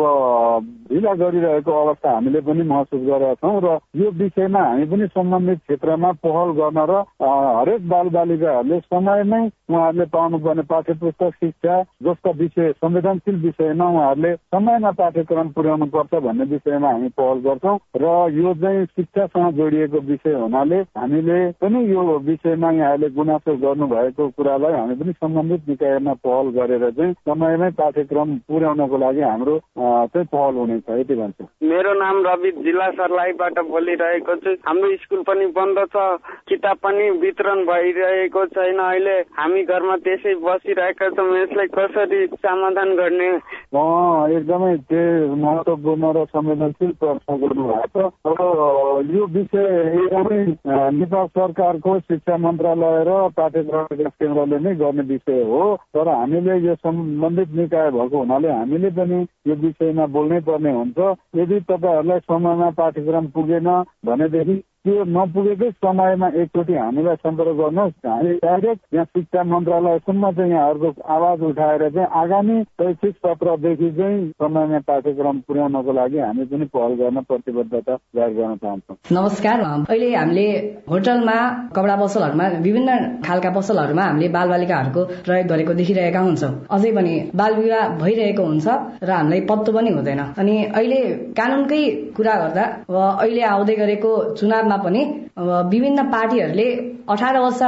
ढिला 0.89 1.13
गरिरहेको 1.15 1.71
अवस्था 1.77 2.11
हामीले 2.11 2.41
पनि 2.41 2.63
महसुस 2.63 3.01
गरेका 3.03 3.33
छौँ 3.35 3.59
र 3.61 3.77
यो 3.95 4.11
विषयमा 4.13 4.61
हामी 4.61 4.85
पनि 4.87 5.07
सम्बन्धित 5.09 5.59
क्षेत्रमा 5.59 6.11
पहल 6.19 6.51
गर्न 6.53 6.79
र 6.85 6.99
हरेक 7.21 7.87
बाल 7.89 8.09
बालिकाहरूले 8.11 8.79
समयमै 8.81 9.41
उहाँहरूले 9.69 10.05
पाउनुपर्ने 10.09 10.63
पाठ्य 10.65 10.93
पुस्तक 10.95 11.33
शिक्षा 11.35 11.81
जस्ता 12.01 12.31
विषय 12.37 12.71
संवेदनशील 12.75 13.41
विषयमा 13.41 13.89
उहाँहरूले 13.89 14.35
समयमा 14.49 14.91
पाठ्यक्रम 14.95 15.49
पुर्याउनु 15.51 15.85
पर्छ 15.89 16.21
भन्ने 16.21 16.45
विषयमा 16.47 16.91
हामी 16.91 17.09
पहल 17.15 17.41
गर्छौँ 17.41 17.77
र 17.97 18.13
यो 18.33 18.53
चाहिँ 18.61 18.85
शिक्षासँग 18.87 19.51
जोडिएको 19.55 20.05
विषय 20.05 20.37
हुनाले 20.37 20.79
हामीले 20.95 21.41
पनि 21.59 21.83
यो 21.87 22.07
विषयमा 22.23 22.71
यहाँहरूले 22.73 23.09
गुनासो 23.11 23.57
गर्नुभएको 23.59 24.29
कुरालाई 24.31 24.79
हामी 24.91 25.03
पनि 25.03 25.11
सम्बन्धित 25.13 25.67
निकायमा 25.69 26.13
पहल 26.19 26.47
गरेर 26.51 26.89
चाहिँ 26.91 27.13
समयमै 27.23 27.69
पाठ्यक्रम 27.79 28.29
पुर्याउनको 28.47 28.97
लागि 28.97 29.21
हाम्रो 29.21 29.55
चाहिँ 30.11 30.27
पहल 30.27 30.55
हुनेछ 30.55 30.89
यति 30.99 31.15
भन्छु। 31.15 31.43
मेरो 31.63 31.93
नाम 31.95 32.15
रवि 32.27 32.51
जिल्ला 32.59 32.89
सर्लाहीबाट 32.99 33.59
बोलिरहेको 33.71 34.35
छु। 34.35 34.51
हाम्रो 34.67 34.95
स्कुल 35.03 35.21
पनि 35.23 35.45
बन्द 35.55 35.79
छ 35.95 35.95
किताब 36.49 36.77
पनि 36.83 37.09
वितरण 37.23 37.63
भइरहेको 37.65 38.45
छैन। 38.51 38.79
अहिले 38.81 39.15
हामी 39.39 39.63
घरमा 39.63 39.95
त्यसै 40.03 40.33
बसिरहेका 40.43 41.09
छौँ। 41.15 41.29
यसलाई 41.37 41.67
कसरी 41.71 42.25
समाधान 42.35 42.95
गर्ने? 42.95 43.29
एकदमै 43.71 44.75
त्यो 44.91 45.35
महत्वपूर्ण 45.35 46.11
र 46.15 46.23
संवेदनशील 46.27 46.91
प्रश्न 46.99 47.35
गर्नुभएको 47.41 48.01
छ। 48.01 48.11
अब 48.27 49.11
यो 49.15 49.25
विषय 49.31 49.67
एकदमै 50.01 50.39
नेपाल 50.91 51.27
सरकारको 51.27 51.97
शिक्षा 51.99 52.37
मन्त्रालय 52.37 53.03
र 53.07 53.11
पाठ्यक्रम 53.31 53.85
विकास 53.91 54.13
केन्द्रले 54.19 54.59
नै 54.59 54.75
गर्ने 54.75 55.03
विषय 55.07 55.41
हो। 55.43 55.61
तर 55.95 56.07
हामीले 56.07 56.57
यो 56.67 56.75
सम्बन्धित 56.75 57.53
निकाय 57.55 57.91
भएको 57.91 58.17
हुनाले 58.17 58.51
हामीले 58.51 58.89
पनि 58.91 59.19
यो 59.47 59.55
विषयमा 59.55 60.05
बोल्नै 60.15 60.39
पर्ने 60.43 60.71
हुन्छ। 60.71 60.99
यदि 61.39 61.59
तपाईँहरूलाई 61.71 62.19
समयमा 62.27 62.69
पाठ्यक्रम 62.75 63.25
पुगेन 63.31 63.69
भनेदेखि 64.05 64.55
त्यो 64.85 65.03
नपुगेकै 65.05 65.67
समयमा 65.77 66.27
एकचोटि 66.41 66.73
हामीलाई 66.73 67.17
सम्पर्क 67.21 67.55
गर्नुहोस् 67.57 68.05
हामी 68.05 68.31
डाइरेक्ट 68.41 68.81
यहाँ 68.93 69.05
शिक्षा 69.13 69.41
मन्त्रालयसम्म 69.45 70.31
चाहिँ 70.37 70.51
यहाँहरूको 70.51 71.01
आवाज 71.15 71.41
उठाएर 71.49 71.83
चाहिँ 71.89 72.07
आगामी 72.21 72.55
शैक्षिक 72.81 73.13
सत्रदेखि 73.17 73.89
चाहिँ 73.97 74.17
समयमा 74.41 74.79
पाठ्यक्रम 74.87 75.39
पुर्याउनको 75.47 75.91
लागि 75.93 76.19
हामी 76.19 76.45
पनि 76.49 76.65
पहल 76.73 76.93
गर्न 77.01 77.21
प्रतिबद्धता 77.29 77.95
जाहेर 78.15 78.33
गर्न 78.33 78.55
चाहन्छौँ। 78.63 78.97
नमस्कार। 79.11 79.61
अहिले 79.61 80.09
हामीले 80.15 80.47
होटलमा 80.89 81.37
कपडा 81.77 81.95
पसलहरूमा 82.01 82.47
विभिन्न 82.65 82.97
खालका 83.27 83.49
पसलहरूमा 83.59 84.03
हामीले 84.03 84.29
बाल 84.37 84.47
बालिकाहरूको 84.49 85.01
प्रयोग 85.29 85.47
गरेको 85.53 85.73
देखिरहेका 85.81 86.25
हुन्छौँ। 86.25 86.51
अझै 86.71 86.91
पनि 86.97 87.13
बाल 87.37 87.53
विवाह 87.61 87.85
भइरहेको 88.01 88.43
हुन्छ 88.49 88.67
र 89.05 89.09
हामीलाई 89.11 89.45
पत्तो 89.45 89.77
पनि 89.77 89.93
हुँदैन। 89.93 90.25
अनि 90.41 90.57
अहिले 90.73 90.99
कानूनकै 91.37 91.83
कुरा 92.17 92.35
गर्दा 92.41 92.65
अहिले 92.89 93.41
आउँदै 93.53 93.75
गरेको 93.83 94.11
चुनाव 94.41 94.69
पनि 94.77 95.03
विभिन्न 95.37 96.03
पार्टीहरूले 96.03 96.90
अठार 97.09 97.37
वर्ष 97.39 97.61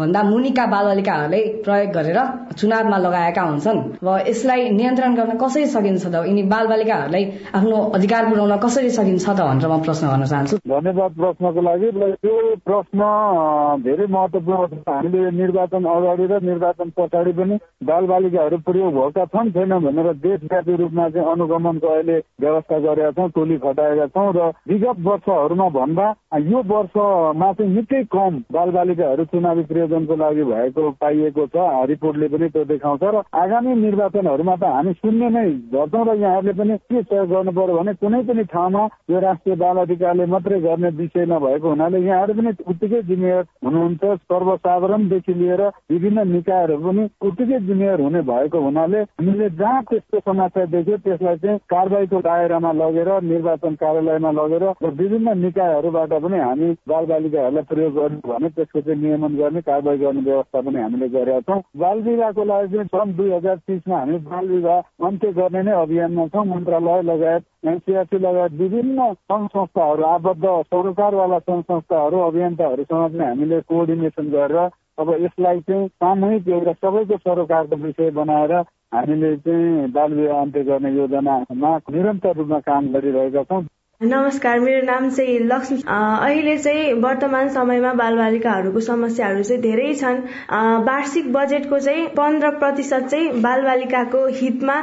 भन्दा 0.00 0.22
मुनिका 0.22 0.64
बालबालिकाहरूलाई 0.66 1.42
प्रयोग 1.64 1.90
गरेर 1.92 2.18
चुनावमा 2.58 2.98
लगाएका 2.98 3.42
हुन्छन् 3.42 3.80
र 4.04 4.08
यसलाई 4.28 4.68
नियन्त्रण 4.70 5.14
गर्न 5.14 5.32
कसरी 5.42 5.66
सकिन्छ 5.74 6.04
त? 6.06 6.14
यिनी 6.26 6.42
बालबालिकाहरूलाई 6.54 7.24
आफ्नो 7.58 7.76
अधिकार 7.96 8.22
पुर्याउन 8.30 8.56
कसरी 8.64 8.90
सकिन्छ 8.98 9.26
त 9.28 9.40
भनेर 9.40 9.68
म 9.68 9.80
प्रश्न 9.84 10.04
गर्न 10.08 10.24
चाहन्छु। 10.32 10.56
धन्यवाद 10.72 11.12
प्रश्नको 11.20 11.60
लागि। 11.68 11.88
यो 12.26 12.34
प्रश्न 12.68 13.00
धेरै 13.84 14.06
महत्वपूर्ण 14.16 14.66
छ। 14.70 14.88
हामीले 14.88 15.30
निर्वाचन 15.40 15.84
अगाडि 15.94 16.26
र 16.30 16.40
निर्वाचन 16.50 16.88
पछाडि 16.96 17.32
पनि 17.38 17.56
बालबालिकाहरू 17.84 18.56
प्रयोग 18.66 18.92
भएका 18.94 19.24
छन् 19.34 19.52
छैन 19.54 19.72
भनेर 19.86 20.12
देशव्यापी 20.24 20.76
रूपमा 20.82 21.08
चाहिँ 21.10 21.30
अनुगमनको 21.32 21.88
अहिले 21.88 22.16
व्यवस्था 22.40 22.78
गरेका 22.86 23.10
छौँ 23.16 23.28
टोली 23.36 23.56
खटाएका 23.64 24.06
छौँ। 24.14 24.28
र 24.36 24.40
विगत 24.70 24.98
वर्षहरूमा 25.06 25.68
भन्दा 25.78 26.06
यो 26.50 26.58
वर्षमा 26.70 27.52
चाहिँ 27.52 27.72
निकै 27.74 28.02
कम 28.14 28.32
बाल 28.52 28.69
बालबालिकाहरू 28.70 29.24
चुनावी 29.26 29.62
प्रयोजनको 29.64 30.16
लागि 30.16 30.44
भएको 30.46 30.90
पाइएको 30.96 31.46
छ 31.48 31.64
रिपोर्टले 31.86 32.28
पनि 32.28 32.48
त्यो 32.50 32.64
देखाउँछ 32.66 33.02
र 33.04 33.22
आगामी 33.34 33.74
निर्वाचनहरूमा 33.76 34.54
त 34.56 34.64
हामी 34.70 34.92
शून्य 34.94 35.28
नै 35.28 35.44
गर्छौँ 35.70 36.04
र 36.04 36.14
यहाँहरूले 36.16 36.52
पनि 36.54 36.76
के 36.84 37.02
सहयोग 37.02 37.28
गर्नु 37.30 37.52
पर्यो 37.52 37.76
भने 37.76 37.94
कुनै 37.96 38.22
पनि 38.24 38.44
ठाउँमा 38.46 38.82
यो 39.10 39.20
राष्ट्रिय 39.20 39.56
बाल 39.56 39.76
अधिकारले 39.80 40.26
मात्रै 40.28 40.60
गर्ने 40.60 40.90
विषय 40.96 41.26
नभएको 41.26 41.68
हुनाले 41.68 41.98
यहाँहरू 42.00 42.34
पनि 42.34 42.52
उत्तिकै 42.64 43.02
जिम्मेवार 43.02 43.44
हुनुहुन्छ 43.64 44.12
सर्वसाधारणदेखि 44.24 45.34
लिएर 45.34 45.62
विभिन्न 45.90 46.26
निकायहरू 46.30 46.78
पनि 46.80 47.08
उत्तिकै 47.22 47.60
जिम्मेवार 47.62 48.00
हुने 48.00 48.22
भएको 48.24 48.60
हुनाले 48.60 49.02
हामीले 49.14 49.50
जहाँ 49.56 49.82
त्यस्तो 49.90 50.20
समस्या 50.22 50.64
देख्यो 50.68 50.96
त्यसलाई 51.00 51.36
चाहिँ 51.38 51.58
कारवाहीको 51.68 52.20
दायरामा 52.22 52.72
लगेर 52.76 53.12
निर्वाचन 53.26 53.74
कार्यालयमा 53.76 54.30
लगेर 54.38 54.64
र 54.80 54.94
विभिन्न 54.96 55.38
निकायहरूबाट 55.40 56.18
पनि 56.20 56.38
हामी 56.40 56.72
बाल 56.88 57.04
बालिकाहरूलाई 57.06 57.70
प्रयोग 57.70 57.94
गर्नु 57.94 58.20
भने 58.26 58.48
त्यसको 58.60 58.80
चाहिँ 58.80 59.00
नियमन 59.02 59.36
गर्ने 59.36 59.60
कारवाही 59.68 59.98
गर्ने 59.98 60.20
व्यवस्था 60.20 60.60
पनि 60.60 60.80
हामीले 60.80 61.08
गरेका 61.16 61.40
छौँ। 61.48 61.60
बाल 61.80 61.98
विवाहको 62.02 62.44
लागि 62.44 62.68
चाहिँ 62.74 62.88
सन् 62.94 63.16
दुई 63.16 63.30
हजार 63.32 63.56
तिसमा 63.66 63.98
हामी 63.98 64.18
बाल 64.28 64.48
विवाह 64.48 65.06
अन्त्य 65.06 65.32
गर्ने 65.32 65.62
नै 65.62 65.72
अभियानमा 65.82 66.26
छौँ। 66.34 66.44
मन्त्रालय 66.46 67.02
लगायत 67.10 67.44
एनसिआरसी 67.66 68.18
लगायत 68.18 68.52
विभिन्न 68.60 69.12
सङ्घ 69.30 69.46
संस्थाहरू 69.48 70.02
आबद्ध 70.04 70.44
सरोकारवाला 70.70 71.38
सङ्घ 71.38 71.62
संस्थाहरू 71.64 72.18
अभियन्ताहरूसँग 72.20 73.08
पनि 73.10 73.24
हामीले 73.24 73.60
कोअर्डिनेसन 73.70 74.30
गरेर 74.30 74.68
अब 75.00 75.10
यसलाई 75.20 75.60
चाहिँ 75.60 75.88
सामूहिक 75.88 76.48
एउटा 76.48 76.72
सबैको 76.80 77.16
सरोकारको 77.16 77.76
विषय 77.82 78.10
बनाएर 78.12 78.52
हामीले 78.94 79.36
चाहिँ 79.44 79.90
बाल 79.92 80.12
विवाह 80.12 80.40
अन्त्य 80.40 80.62
गर्ने 80.64 80.90
योजनामा 80.92 81.76
निरन्तर 81.90 82.36
रूपमा 82.36 82.58
काम 82.68 82.92
गरिरहेका 82.92 83.42
छौँ। 83.42 83.62
नमस्कार 84.00 84.60
मेरो 84.60 84.84
नाम 84.84 85.08
चाहिँ 85.10 85.38
लक्ष्मी 85.38 85.82
अहिले 85.86 86.56
चाहिँ 86.58 86.92
वर्तमान 87.00 87.48
समयमा 87.48 87.92
बालबालिकाहरूको 87.94 88.80
समस्याहरू 88.80 89.42
चाहिँ 89.42 89.60
धेरै 89.62 89.92
छन्। 89.94 90.20
वार्षिक 90.84 91.32
बजेटको 91.32 91.78
चाहिँ 91.78 92.06
पन्ध्र 92.16 92.50
प्रतिशत 92.50 93.08
चाहिँ 93.10 93.40
बालबालिकाको 93.42 94.24
हितमा 94.36 94.76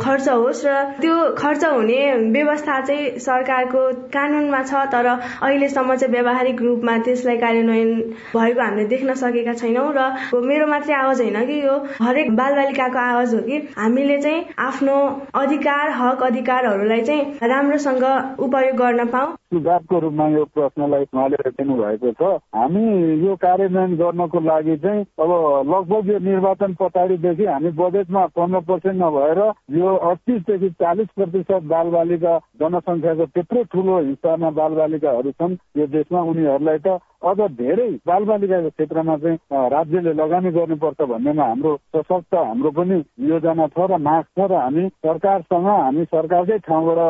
खर्च 0.00 0.28
होस् 0.28 0.64
र 0.66 0.72
त्यो 1.00 1.14
खर्च 1.38 1.64
हुने 1.64 2.00
व्यवस्था 2.32 2.80
चाहिँ 2.80 3.18
सरकारको 3.18 3.82
कानूनमा 4.10 4.62
छ 4.64 4.82
तर 4.92 5.06
अहिलेसम्म 5.06 5.94
चाहिँ 5.94 6.12
व्यावहारिक 6.12 6.62
रूपमा 6.62 6.96
त्यसलाई 7.06 7.36
कार्यान्वयन 7.36 7.94
भएको 8.34 8.60
हामीले 8.60 8.88
देख्न 8.88 9.14
सकेका 9.22 9.54
छैनौँ 9.54 9.86
र 9.94 10.08
मेरो 10.42 10.66
मात्रै 10.66 10.94
आवाज 10.94 11.22
होइन 11.22 11.46
कि 11.46 11.60
यो? 11.66 11.76
हरेक 12.02 12.34
बालबालिकाको 12.36 12.98
आवाज 13.04 13.34
हो 13.34 13.40
कि? 13.40 13.62
हामीले 13.78 14.18
चाहिँ 14.18 14.44
आफ्नो 14.58 14.98
अधिकार 15.36 15.96
हक 16.02 16.22
अधिकारहरूलाई 16.24 17.00
चाहिँ 17.04 17.48
राम्रोसँग 17.48 18.04
उप 18.40 18.62
प्रयोग 18.64 18.76
गर्न 18.78 19.04
पाऊ? 19.10 19.34
सुझावको 19.52 19.98
रूपमा 20.00 20.26
यो 20.28 20.44
प्रश्नलाई 20.54 21.04
उहाँले 21.04 21.50
दिनु 21.50 21.74
भएको 21.76 22.12
छ। 22.12 22.30
हामी 22.54 22.84
यो 23.26 23.34
कार्यान्वयन 23.36 23.96
गर्नको 23.96 24.40
लागि 24.40 24.76
चाहिँ 24.84 25.04
अब 25.20 25.30
लगभग 25.70 26.10
यो 26.10 26.18
निर्वाचन 26.28 26.74
पछाडिदेखि 26.80 27.46
हामी 27.46 27.70
बजेटमा 27.80 28.26
पन्ध्र 28.36 28.60
पर्सेन्ट 28.68 29.02
नभएर 29.02 29.40
यो 29.78 29.94
अडतिसदेखि 30.10 30.70
चालिस 30.82 31.08
प्रतिशत 31.16 31.62
बालबालिका 31.72 32.38
जनसङ्ख्याको 32.60 33.26
त्यत्रो 33.34 33.62
ठुलो 33.72 33.98
हिस्सामा 34.04 34.50
बालबालिकाहरू 34.60 35.30
छन् 35.32 35.58
यो 35.78 35.86
देशमा। 35.96 36.22
उनीहरूलाई 36.24 36.78
त 36.86 36.98
अझ 37.24 37.40
धेरै 37.56 37.88
बालबालिकाको 38.06 38.70
क्षेत्रमा 38.70 39.16
चाहिँ 39.16 39.38
राज्यले 39.70 40.12
लगानी 40.12 40.50
गर्नुपर्छ 40.56 41.00
भन्नेमा 41.12 41.44
हाम्रो 41.44 41.72
सशक्त 41.96 42.34
हाम्रो 42.34 42.70
पनि 42.78 42.98
योजना 43.28 43.66
छ 43.66 43.86
र 43.90 43.98
माग 43.98 44.24
छ 44.36 44.48
र 44.50 44.52
हामी 44.54 44.88
सरकारसँग 45.06 45.66
हामी 45.66 46.04
सरकारकै 46.04 46.58
ठाउँबाट 46.68 47.00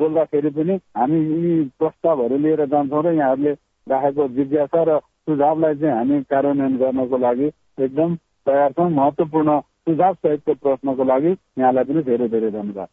बोल्दाखेरि 0.00 0.50
पनि 0.58 0.74
हामी 0.98 1.20
यी 1.20 1.52
प्रस्तावहरू 1.90 2.36
लिएर 2.38 2.64
जान्छौँ 2.66 3.02
र 3.02 3.12
यहाँहरूले 3.14 3.52
राखेको 3.86 4.28
जिज्ञासा 4.28 4.82
र 4.88 4.98
सुझावलाई 5.26 5.74
चाहिँ 5.74 5.94
हामी 5.94 6.20
कार्यान्वयन 6.30 6.76
गर्नको 6.76 7.18
लागि 7.18 7.46
एकदम 7.80 8.14
तयार 8.46 8.70
छौँ। 8.72 8.88
महत्वपूर्ण 8.90 9.58
सुझाव 9.60 10.14
सहितको 10.14 10.54
प्रश्नको 10.54 11.04
लागि 11.04 11.32
यहाँलाई 11.58 11.84
पनि 11.84 12.02
धेरै 12.02 12.28
धेरै 12.28 12.50
धन्यवाद। 12.50 12.88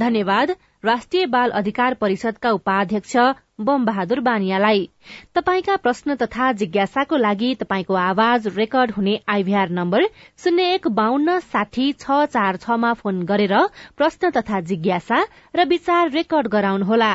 धन्यवाद। 0.00 0.48
राष्ट्रिय 0.84 1.26
बाल 1.26 1.50
अधिकार 1.50 1.94
परिषदका 1.94 2.50
उपाध्यक्ष 2.50 3.16
बम 3.60 3.84
बहादुर 3.84 4.20
बानियालाई। 4.20 4.88
तपाईँका 5.34 5.76
प्रश्न 5.76 6.14
तथा 6.14 6.50
जिज्ञासाको 6.52 7.16
लागि 7.16 7.54
तपाईँको 7.54 7.94
आवाज 7.94 8.48
रेकर्ड 8.56 8.90
हुने 8.90 9.18
आइभीआर 9.28 9.70
नम्बर 9.70 10.06
शून्य 10.44 10.62
एक 10.74 10.88
बान्न 10.90 11.38
साठी 11.46 11.92
छ 11.94 12.24
चार 12.26 12.56
छमा 12.56 12.92
फोन 13.00 13.22
गरेर 13.24 13.54
प्रश्न 13.96 14.30
तथा 14.30 14.60
जिज्ञासा 14.62 15.22
र 15.56 15.64
विचार 15.64 16.10
रेकर्ड 16.10 16.48
गराउनुहोला। 16.48 17.12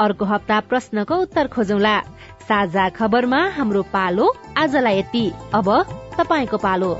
अर्को 0.00 0.24
हप्ता 0.24 0.60
प्रश्नको 0.66 1.20
उत्तर 1.22 1.48
खोजौला। 1.48 1.98
साझा 2.48 2.88
खबरमा 2.90 3.46
हाम्रो 3.56 3.82
पालो 3.92 4.32
आजलाई 4.58 4.98
यति। 4.98 5.30
अब 5.54 5.70
तपाईँको 6.18 6.56
पालो। 6.58 6.90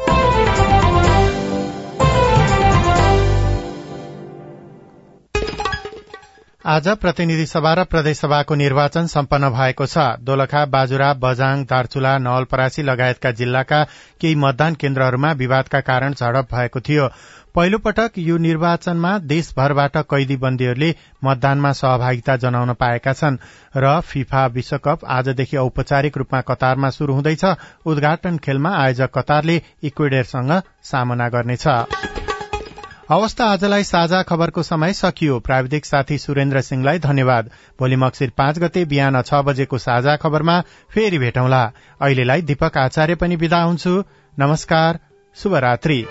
आज 6.64 6.88
प्रतिनिधि 6.96 7.44
सभा 7.46 7.72
र 7.74 7.84
प्रदेशसभाको 7.84 8.54
निर्वाचन 8.54 9.06
सम्पन्न 9.06 9.48
भएको 9.50 9.86
छ। 9.86 9.98
दोलखा 10.22 10.64
बाजुरा 10.70 11.12
बजाङ 11.18 11.64
दार्चुला 11.66 12.12
नवलपरासी 12.18 12.82
लगायतका 12.82 13.30
जिल्लाका 13.32 13.82
केही 14.20 14.34
मतदान 14.34 14.74
केन्द्रहरूमा 14.74 15.32
विवादका 15.32 15.80
कारण 15.80 16.14
झडप 16.14 16.54
भएको 16.54 16.80
थियो। 16.80 17.08
पहिलो 17.54 17.78
पटक 17.78 18.18
यो 18.18 18.36
निर्वाचनमा 18.38 19.16
देशभरबाट 19.26 19.96
कैदी 20.06 20.36
बन्दीहरूले 20.36 20.94
मतदानमा 21.24 21.72
सहभागिता 21.72 22.36
जनाउन 22.38 22.72
पाएका 22.78 23.12
छन् 23.12 23.42
र 23.76 23.98
फिफा 24.06 24.46
विश्वकप 24.54 25.04
आजदेखि 25.18 25.56
औपचारिक 25.56 26.18
रूपमा 26.18 26.40
कतारमा 26.46 26.90
शुरू 26.90 27.14
हुँदैछ। 27.14 27.44
उद्घाटन 27.86 28.38
खेलमा 28.38 28.76
आयोजक 28.78 29.18
कतारले 29.18 29.62
इक्वेडरसँग 29.82 30.60
सामना 30.84 31.28
गर्नेछ। 31.28 31.66
अवस्था 33.12 33.44
आजलाई 33.44 33.84
साझा 33.84 34.22
खबरको 34.22 34.62
समय 34.62 34.92
सकियो। 34.92 35.38
प्राविधिक 35.40 35.86
साथी 35.86 36.18
सुरेन्द्र 36.18 36.60
सिंहलाई 36.60 36.98
धन्यवाद। 36.98 37.50
भोलि 37.80 37.96
मक्सिर 37.96 38.32
पाँच 38.38 38.58
गते 38.58 38.84
बिहान 38.84 39.22
छ 39.22 39.34
बजेको 39.34 39.78
साझा 39.78 40.16
खबरमा 40.16 40.60
फेरि 40.94 41.18
भेटौँला। 41.18 41.62
अहिलेलाई 42.00 42.42
दीपक 42.42 42.78
आचार्य 42.78 43.14
पनि 43.14 43.36
विदा 43.36 43.62
हुन्छु। 43.62 44.04
नमस्कार। 44.38 44.98
शुभरात्री। 45.36 46.06